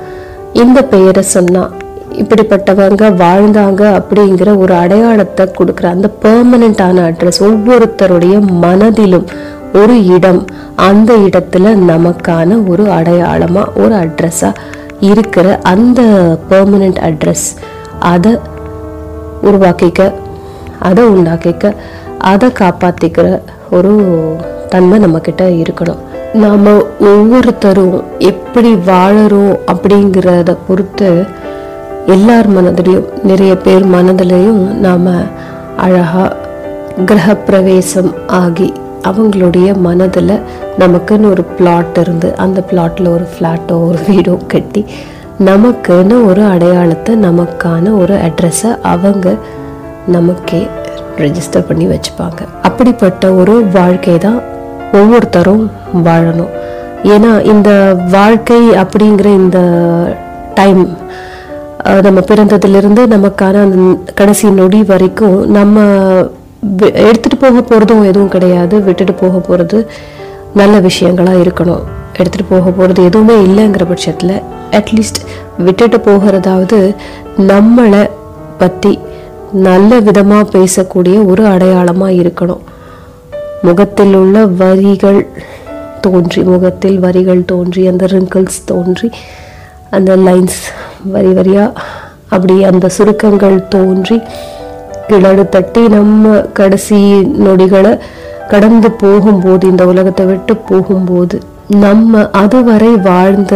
இந்த 0.55 0.79
பெயரை 0.85 1.23
சொன்னா 1.29 1.63
இப்படிப்பட்டவங்க 2.13 3.05
வாழ்ந்தாங்க 3.17 3.83
அப்படிங்கிற 3.99 4.51
ஒரு 4.57 4.75
அடையாளத்தை 4.75 5.45
கொடுக்குற 5.51 5.87
அந்த 5.89 6.09
பெர்மனண்டான 6.23 7.05
அட்ரஸ் 7.07 7.41
ஒவ்வொருத்தருடைய 7.41 8.35
மனதிலும் 8.61 9.27
ஒரு 9.73 9.97
இடம் 10.17 10.41
அந்த 10.81 11.13
இடத்துல 11.27 11.73
நமக்கான 11.85 12.59
ஒரு 12.69 12.85
அடையாளமா 12.91 13.63
ஒரு 13.75 13.95
அட்ரஸா 13.95 14.51
இருக்கிற 15.03 15.47
அந்த 15.65 16.01
பெர்மனண்ட் 16.51 17.01
அட்ரஸ் 17.01 17.49
அதை 18.05 18.35
உருவாக்கிக்க 19.43 20.03
அதை 20.81 21.05
உண்டாக்கிக்க 21.07 21.67
அதை 22.25 22.49
காப்பாத்திக்கிற 22.59 23.27
ஒரு 23.71 23.93
தன்மை 24.75 24.99
நம்மக்கிட்ட 25.05 25.45
இருக்கணும். 25.63 26.03
நாம் 26.43 26.71
ஒவ்வொருத்தரும் 27.11 27.97
எப்படி 28.31 28.71
வாழறோம் 28.91 29.57
அப்படிங்கிறத 29.73 30.57
பொறுத்து 30.69 31.11
எல்லார் 32.07 32.49
மனதிலையும் 32.57 33.11
நிறைய 33.23 33.53
பேர் 33.57 33.85
மனதிலையும் 33.93 34.63
நாம் 34.87 35.13
அழகாக 35.77 36.43
கிரக 37.07 37.27
கிரகப்பிரவேசம் 37.35 38.11
ஆகி 38.39 38.67
அவங்களுடைய 39.09 39.69
மனதில் 39.87 40.35
நமக்குன்னு 40.79 41.31
ஒரு 41.31 41.45
பிளாட் 41.57 41.99
இருந்து 42.01 42.29
அந்த 42.37 42.59
பிளாட்டில் 42.71 43.09
ஒரு 43.09 43.27
ஃப்ளாட்டோ 43.33 43.77
ஒரு 43.89 43.99
வீடோ 44.09 44.35
கட்டி 44.47 44.83
நமக்குன்னு 45.49 46.17
ஒரு 46.27 46.43
அடையாளத்தை 46.45 47.15
நமக்கான 47.25 47.93
ஒரு 47.99 48.15
அட்ரஸை 48.27 48.71
அவங்க 48.93 49.35
நமக்கே 50.07 50.61
ரெஜிஸ்டர் 51.19 51.67
பண்ணி 51.69 51.87
வச்சுப்பாங்க. 51.87 52.41
அப்படிப்பட்ட 52.63 53.33
ஒரு 53.33 53.57
வாழ்க்கை 53.73 54.19
தான் 54.19 54.41
ஒவ்வொருத்தரும் 54.93 55.65
வாழணும். 56.07 56.53
ஏன்னா 57.15 57.31
இந்த 57.53 57.71
வாழ்க்கை 58.17 58.61
அப்படிங்கிற 58.83 59.29
இந்த 59.43 59.59
டைம் 60.59 60.83
நம்ம 62.07 62.21
பிறந்ததுலேருந்து 62.29 63.03
நமக்கான 63.15 63.63
அந்த 63.65 64.13
கடைசி 64.21 64.51
நொடி 64.51 64.79
வரைக்கும் 64.91 65.39
நம்ம 65.57 65.83
எடுத்துகிட்டு 66.67 66.87
எடுத்துட்டு 67.07 67.37
போக 67.37 67.61
போகிறதும் 67.61 68.05
எதுவும் 68.11 68.33
கிடையாது. 68.35 68.75
விட்டுட்டு 68.85 69.15
போக 69.15 69.39
போகிறது 69.39 69.79
நல்ல 70.61 70.75
விஷயங்களாக 70.89 71.43
இருக்கணும். 71.45 71.83
எடுத்துகிட்டு 72.19 72.47
போக 72.49 72.71
போகிறது 72.71 73.01
எதுவுமே 73.09 73.37
இல்லைங்கிற 73.47 73.85
பட்சத்தில் 73.91 74.37
அட்லீஸ்ட் 74.79 75.21
விட்டுட்டு 75.67 75.99
போகிறதாவது 76.07 76.79
நம்மளை 77.51 78.03
பற்றி 78.63 78.99
நல்ல 79.69 79.99
விதமாக 80.07 80.51
பேசக்கூடிய 80.59 81.17
ஒரு 81.33 81.47
அடையாளமாக 81.47 82.19
இருக்கணும். 82.23 82.63
முகத்தில் 83.65 84.15
உள்ள 84.15 84.39
வரிகள் 84.59 85.21
தோன்றி 86.01 86.41
முகத்தில் 86.49 86.99
வரிகள் 86.99 87.43
தோன்றி 87.45 87.83
அந்த 87.87 88.07
ரிங்கிள்ஸ் 88.07 88.59
தோன்றி 88.65 89.09
அந்த 89.91 90.13
லைன்ஸ் 90.25 90.61
வரி 91.13 91.33
வரியாக 91.33 91.83
அப்படி 92.29 92.55
அந்த 92.65 92.87
சுருக்கங்கள் 92.89 93.57
தோன்றி 93.69 94.17
கிளறு 95.09 95.45
தட்டி 95.49 95.83
நம்ம 95.89 96.35
கடைசி 96.53 96.99
நொடிகளை 97.45 97.93
கடந்து 98.51 98.89
போகும்போது 99.03 99.65
இந்த 99.67 99.85
உலகத்தை 99.87 100.25
விட்டு 100.27 100.55
போகும்போது 100.69 101.37
நம்ம 101.77 102.23
அதுவரை 102.41 102.91
வாழ்ந்த 103.07 103.55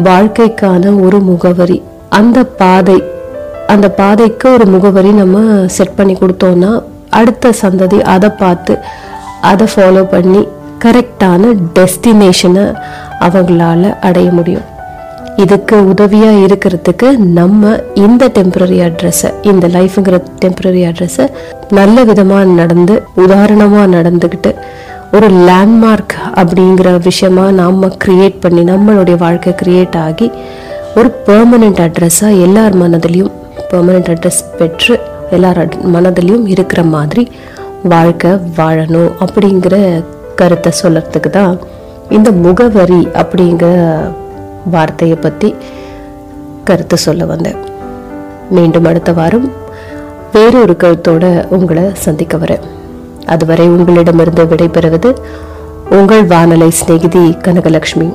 வாழ்க்கைக்கான 0.00 0.92
ஒரு 1.00 1.18
முகவரி 1.22 1.78
அந்த 2.12 2.38
பாதை 2.58 2.98
அந்த 3.66 3.86
பாதைக்கு 3.92 4.46
ஒரு 4.52 4.66
முகவரி 4.66 5.10
நம்ம 5.14 5.38
செட் 5.68 5.96
பண்ணி 5.96 6.14
கொடுத்தோம்னா 6.16 6.70
அடுத்த 7.10 7.52
சந்ததி 7.62 7.98
அதை 8.06 8.30
பார்த்து 8.36 8.74
அதை 9.40 9.66
ஃபாலோ 9.76 10.04
பண்ணி 10.04 10.48
கரெக்டான 10.84 11.42
டெஸ்டினேஷனை 11.78 12.66
அவங்களால 13.20 13.98
அடைய 14.00 14.30
முடியும். 14.30 14.66
இதுக்கு 15.36 15.88
உதவியாக 15.88 16.46
இருக்கிறதுக்கு 16.46 17.16
நம்ம 17.18 17.80
இந்த 17.94 18.28
டெம்பரரி 18.28 18.78
அட்ரஸை 18.80 19.34
இந்த 19.42 19.68
லைஃபுங்கிற 19.68 20.22
டெம்பரரி 20.44 20.82
அட்ரஸை 20.88 21.26
நல்ல 21.70 22.04
விதமாக 22.04 22.44
நடந்து 22.44 23.02
உதாரணமாக 23.14 23.86
நடந்துக்கிட்டு 23.96 24.54
ஒரு 25.12 25.26
லேண்ட்மார்க் 25.30 26.14
அப்படிங்கிற 26.34 27.02
விஷயமா 27.02 27.50
நாம் 27.50 27.96
கிரியேட் 28.04 28.40
பண்ணி 28.40 28.62
நம்மளுடைய 28.62 29.16
வாழ்க்கை 29.16 29.54
கிரியேட் 29.62 29.96
ஆகி 29.98 30.30
ஒரு 30.94 31.22
பெர்மனெண்ட் 31.26 31.80
அட்ரஸாக 31.80 32.40
எல்லார் 32.40 32.76
மனதிலையும் 32.76 33.32
பெர்மனெண்ட் 33.72 34.10
அட்ரஸ் 34.10 34.56
பெற்று 34.58 35.00
எல்லார் 35.30 35.58
அட்- 35.58 35.84
மனதிலையும் 35.94 36.46
இருக்கிற 36.46 36.82
மாதிரி 36.82 37.24
வாழ்க்கை 37.82 38.30
வாழணும் 38.30 39.12
அப்படிங்கிற 39.24 40.04
கருத்தை 40.34 40.72
சொல்கிறதுக்கு 40.82 41.30
தான் 41.30 41.58
இந்த 42.08 42.30
முகவரி 42.30 43.08
அப்படிங்கிற 43.22 43.68
வார்த்தையை 44.70 45.16
பற்றி 45.16 45.54
கருத்து 46.64 46.96
சொல்ல 46.96 47.24
வந்தேன். 47.24 47.56
மீண்டும் 48.50 48.84
அடுத்த 48.84 49.12
வாரம் 49.12 49.52
வேறொரு 50.32 50.76
கருத்தோட 50.82 51.24
உங்களை 51.48 51.84
சந்திக்க 51.92 52.36
வரேன். 52.36 52.64
அதுவரை 53.26 53.68
உங்களிடமிருந்து 53.68 54.44
விடைபெறுவது 54.44 55.16
உங்கள் 55.90 56.26
வானலை 56.26 56.68
சிநேகிதி 56.68 57.24
கனகலட்சுமி 57.46 58.12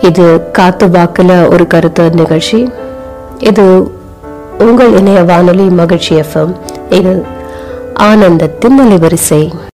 இது 0.00 0.50
காத்து 0.52 0.90
வாக்கில் 0.90 1.48
ஒரு 1.48 1.66
கருத்து 1.66 2.10
நிகழ்ச்சி. 2.10 2.70
இது 3.38 3.94
உங்கள் 4.58 4.92
இணைய 4.98 5.22
வானொலி 5.22 5.68
மகிழ்ச்சி 5.68 6.14
எஃப்எம் 6.14 6.54
இது 6.90 7.24
ஆனந்தத்தின் 7.98 8.78
அலைவரிசை. 8.78 9.58